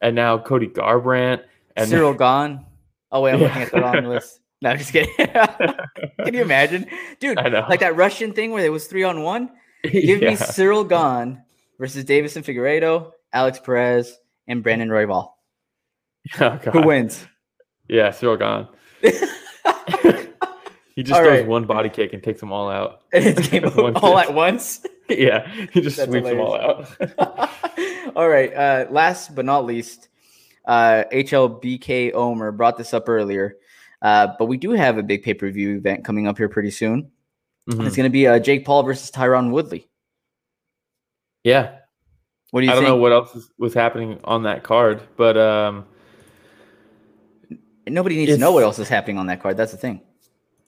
[0.00, 1.42] and now Cody Garbrandt
[1.80, 2.64] and Ciryl Gane.
[3.12, 4.40] Oh wait, I'm looking at the wrong list.
[4.62, 5.14] No, I'm just kidding.
[5.16, 6.86] Can you imagine,
[7.18, 7.38] dude?
[7.38, 7.66] I know.
[7.68, 9.50] Like that Russian thing where it was three on one.
[9.84, 11.42] Give me Ciryl Gane
[11.78, 15.30] versus Davison Figueredo, Alex Perez, and Brandon Royval.
[16.38, 17.26] Oh, Who wins?
[17.88, 18.68] Yeah, Ciryl Gane.
[20.94, 21.46] he just All throws right.
[21.46, 23.00] one body kick and takes them all out.
[23.12, 24.28] it's game of One all kick.
[24.28, 24.84] at once.
[25.08, 26.86] yeah, he just That's sweeps them all out.
[28.14, 28.52] all right.
[28.54, 30.08] Uh, last but not least,
[30.64, 33.56] uh, HLBK Omer brought this up earlier,
[34.02, 36.70] uh, but we do have a big pay per view event coming up here pretty
[36.70, 37.10] soon.
[37.68, 37.86] Mhm.
[37.86, 39.88] It's going to be uh, Jake Paul versus Tyron Woodley.
[41.44, 41.76] Yeah,
[42.50, 45.36] What do you I don't know what else is, was happening on that card, but
[45.38, 45.86] um,
[47.86, 49.56] Nobody needs to know what else is happening on that card.
[49.56, 50.02] That's the thing.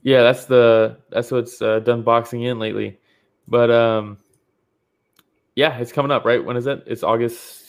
[0.03, 2.99] yeah, that's the that's what's uh, done boxing in lately.
[3.47, 4.17] But um,
[5.55, 6.43] yeah, it's coming up, right?
[6.45, 6.83] When is it?
[6.87, 7.62] It's August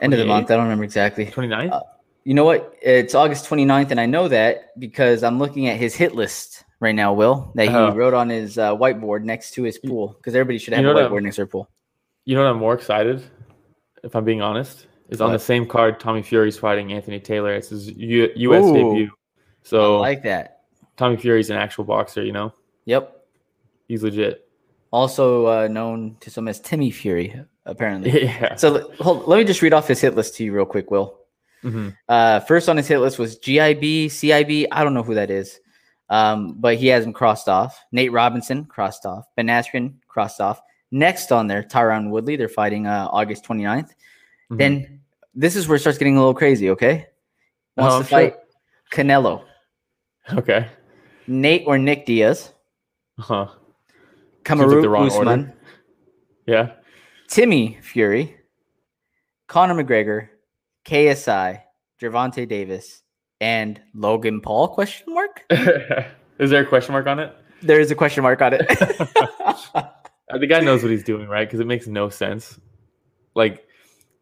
[0.00, 0.50] End of the month.
[0.50, 1.26] I don't remember exactly.
[1.26, 1.72] 29th?
[1.72, 1.80] Uh,
[2.24, 2.74] You know what?
[2.82, 6.94] It's August 29th, and I know that because I'm looking at his hit list right
[6.94, 7.94] now, Will, that he Uh-huh.
[7.96, 11.00] wrote on his uh, whiteboard next to his pool because everybody should You have know
[11.06, 11.70] a whiteboard next to their pool.
[12.24, 13.22] You know what I'm more excited,
[14.02, 16.00] if I'm being honest, is on the same card.
[16.00, 17.54] Tommy Fury's fighting Anthony Taylor.
[17.54, 18.64] It's his U- U.S.
[18.64, 18.74] Ooh.
[18.74, 19.10] debut.
[19.62, 20.62] So I like that.
[20.96, 22.24] Tommy Fury's an actual boxer.
[22.24, 22.52] You know,
[22.86, 23.24] Yep.
[23.88, 24.48] he's legit.
[24.90, 28.24] Also uh, known to some as Timmy Fury, apparently.
[28.24, 28.54] yeah.
[28.56, 31.18] so hold, let me just read off his hit list to you real quick, Will.
[31.64, 31.96] Mhm.
[32.08, 34.66] Uh, first on his hit list was GIB, CIB.
[34.72, 35.58] I don't know who that is,
[36.10, 37.82] um, but he has him crossed off.
[37.92, 39.26] Nate Robinson crossed off.
[39.36, 40.60] Ben Askren crossed off.
[40.92, 42.36] Next on there, Tyron Woodley.
[42.36, 43.90] They're fighting uh, August 29th.
[44.52, 44.58] Mhm.
[44.58, 45.00] Then
[45.34, 46.70] this is where it starts getting a little crazy.
[46.70, 47.06] Okay,
[47.76, 48.30] wants Oh, to I'm sure.
[48.30, 48.36] fight
[48.92, 49.42] Canelo,
[50.32, 50.68] Okay.
[51.26, 52.52] Nate or Nick Diaz,
[53.18, 53.46] Huh.
[53.46, 53.50] like
[54.44, 55.30] Kamaru the wrong order.
[55.30, 55.52] Usman,
[56.46, 56.72] Yeah.
[57.28, 58.36] Timmy Fury,
[59.48, 60.28] Conor McGregor,
[60.86, 61.62] KSI,
[62.00, 63.02] Gervonta Davis,
[63.40, 64.68] and Logan Paul?
[64.68, 65.44] Question mark.
[66.38, 67.34] is there a question mark on it?
[67.62, 68.66] There is a question mark on it.
[70.28, 71.46] The guy knows what he's doing, right?
[71.46, 72.58] Because it makes no sense.
[73.36, 73.64] Like,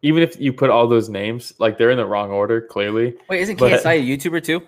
[0.03, 3.15] even if you put all those names, like they're in the wrong order, clearly.
[3.27, 4.61] Wait, isn't But- KSI a YouTuber too?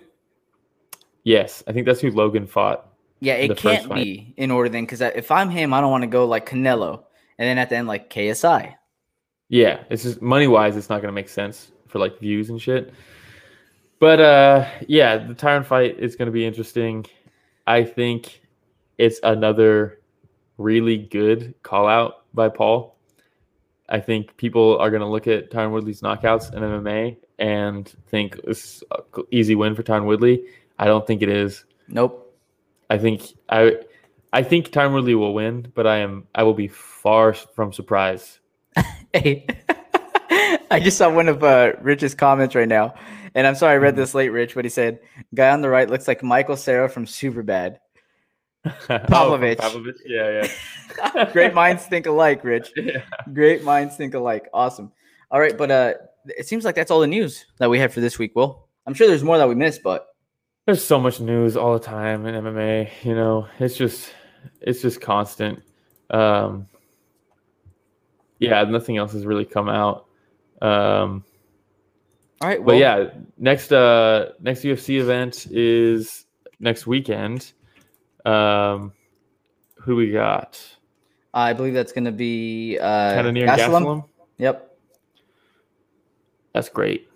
[1.22, 2.88] Yes, I think that's who Logan fought.
[3.20, 6.08] Yeah, it can't be in order then, because if I'm him, I don't want to
[6.08, 7.04] go like Canelo,
[7.38, 8.74] and then at the end like KSI.
[9.48, 12.92] Yeah, it's just money wise, it's not gonna make sense for like views and shit.
[13.98, 17.06] But uh yeah, the Tyron fight is gonna be interesting.
[17.66, 18.42] I think
[18.98, 20.00] it's another
[20.58, 22.96] really good call out by Paul.
[23.88, 28.82] I think people are gonna look at Tyron Woodley's knockouts in MMA and think is
[29.16, 30.44] an easy win for Tyron Woodley.
[30.78, 31.64] I don't think it is.
[31.88, 32.24] Nope.
[32.90, 33.76] I think I
[34.32, 38.38] I think Tyron Woodley will win, but I am I will be far from surprised.
[39.14, 39.46] Hey,
[40.70, 42.94] I just saw one of uh, Rich's comments right now,
[43.34, 43.84] and I'm sorry I Mm-hmm.
[43.84, 44.54] read this late, Rich.
[44.54, 45.00] But he said,
[45.34, 47.78] "Guy on the right looks like Michael Cera from Superbad."
[48.64, 49.58] Pavlovich.
[49.60, 49.96] Oh, Pavlovich.
[50.06, 50.44] Yeah,
[51.14, 51.24] yeah.
[51.32, 52.72] Great minds think alike, Rich.
[52.76, 53.02] Yeah.
[53.32, 54.48] Great minds think alike.
[54.52, 54.92] Awesome.
[55.30, 55.94] All right, but uh,
[56.26, 58.32] it seems like that's all the news that we have for this week.
[58.36, 60.06] Will I'm sure there's more that we missed, but
[60.66, 62.90] There's so much news all the time in MMA.
[63.04, 64.10] You know, it's just
[64.60, 65.62] it's just constant.
[66.10, 66.66] Um,
[68.38, 70.06] yeah, nothing else has really come out.
[70.60, 71.24] Um,
[72.40, 72.64] all right.
[72.64, 76.26] but yeah, next uh next UFC event is
[76.60, 77.52] next weekend.
[78.24, 78.92] Um,
[79.76, 80.60] who we got?
[81.34, 83.58] I believe that's going to be uh, Cannonier Gastelum.
[83.58, 84.04] Gastelum.
[84.38, 84.76] Yep.
[86.52, 87.08] That's great.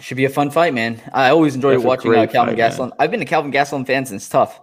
[0.00, 1.00] Should be a fun fight, man.
[1.12, 2.92] I always enjoy That's watching uh, Kelvin fight, Gastelum.
[2.98, 4.60] I've been a Kelvin Gastelum fan since tough.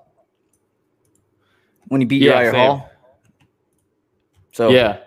[1.92, 2.60] When he beat Yeah, Uriah same.
[2.68, 2.90] Hall.
[4.54, 5.00] So Yeah.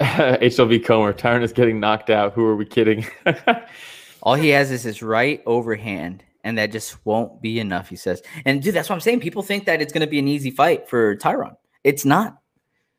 [0.00, 2.32] HLV Comer, Tyron is getting knocked out.
[2.32, 3.06] Who are we kidding?
[4.22, 8.22] all he has is his right overhand, and that just won't be enough, he says.
[8.46, 9.20] And dude, that's what I'm saying.
[9.20, 11.56] People think that it's going to be an easy fight for Tyron.
[11.84, 12.38] It's not.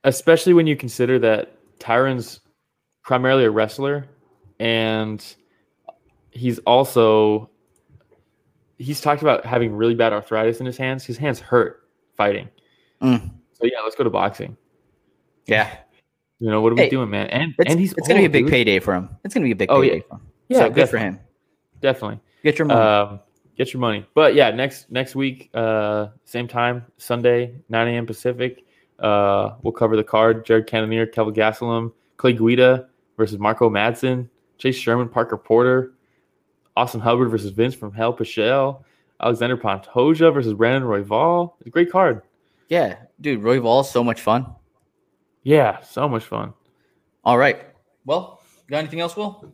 [0.04, 2.42] especially when you consider that Tyron's
[3.04, 4.06] primarily a wrestler
[4.60, 5.36] and
[6.32, 7.50] he's also
[8.78, 11.04] he's talked about having really bad arthritis in his hands.
[11.04, 11.85] His hands hurt
[12.18, 12.50] fighting.
[13.02, 13.32] Mm.
[13.54, 14.58] So yeah, let's go to boxing.
[15.46, 15.76] Yeah.
[16.40, 17.28] You know what are Hey, we doing, man?
[17.28, 18.52] And It's, and he's it's going to be a big dude.
[18.52, 19.10] payday for him.
[19.24, 19.94] It's to be a big Oh, yeah.
[19.94, 20.22] payday for him.
[20.50, 21.20] Yeah, so good for him.
[21.82, 22.20] Definitely.
[22.44, 22.82] Get your money.
[22.82, 23.20] Um,
[23.58, 24.06] get your money.
[24.14, 28.06] But yeah, next next week, uh, same time, Sunday, 9 a.m.
[28.06, 28.66] Pacific.
[29.00, 30.46] Uh, we'll cover the card.
[30.46, 32.88] Jared Cannonier, Kelvin Gastelum, Clay Guida
[33.18, 33.70] versus Mark O.
[33.70, 35.94] Madsen, Chase Sherman, Parker Porter,
[36.78, 38.84] Austin Hubbard versus Vinc from Hell Pichel,
[39.22, 41.54] Alexander Pantoja versus Brandon Royval.
[41.60, 42.22] It's a great card.
[42.70, 42.98] yeah.
[43.22, 44.46] Dude, Royval, so much fun.
[45.44, 46.54] Yeah, so much fun.
[47.24, 47.62] All right.
[48.06, 49.54] Well, got anything else, Will?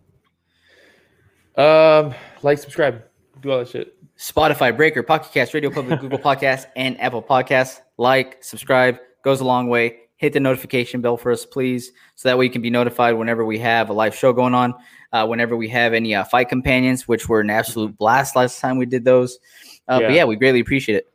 [1.56, 3.04] Um, like, subscribe.
[3.42, 3.96] do all that shit.
[4.18, 7.82] Spotify, Breaker, Pocket Cast, Radio Public, Google Podcasts, and Apple Podcasts.
[7.98, 10.01] Like, subscribe, goes a long way.
[10.22, 13.44] Hit the notification bell for us, please, so that way you can be notified whenever
[13.44, 14.76] we have a live show going on.
[15.12, 18.78] Uh, whenever we have any uh, fight companions, which were an absolute blast last time
[18.78, 19.40] we did those.
[19.88, 20.18] Uh, But Yeah.
[20.18, 21.08] yeah, we greatly appreciate it.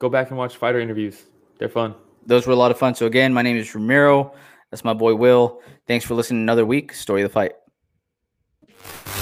[0.00, 1.22] Go back and watch fighter interviews.
[1.58, 1.94] They're fun.
[2.26, 2.94] Those were a lot of fun.
[2.94, 4.34] So again, my name is Ramiro.
[4.70, 5.62] That's my boy Will.
[5.86, 6.92] Thanks for listening another week.
[6.92, 9.21] Story of the fight.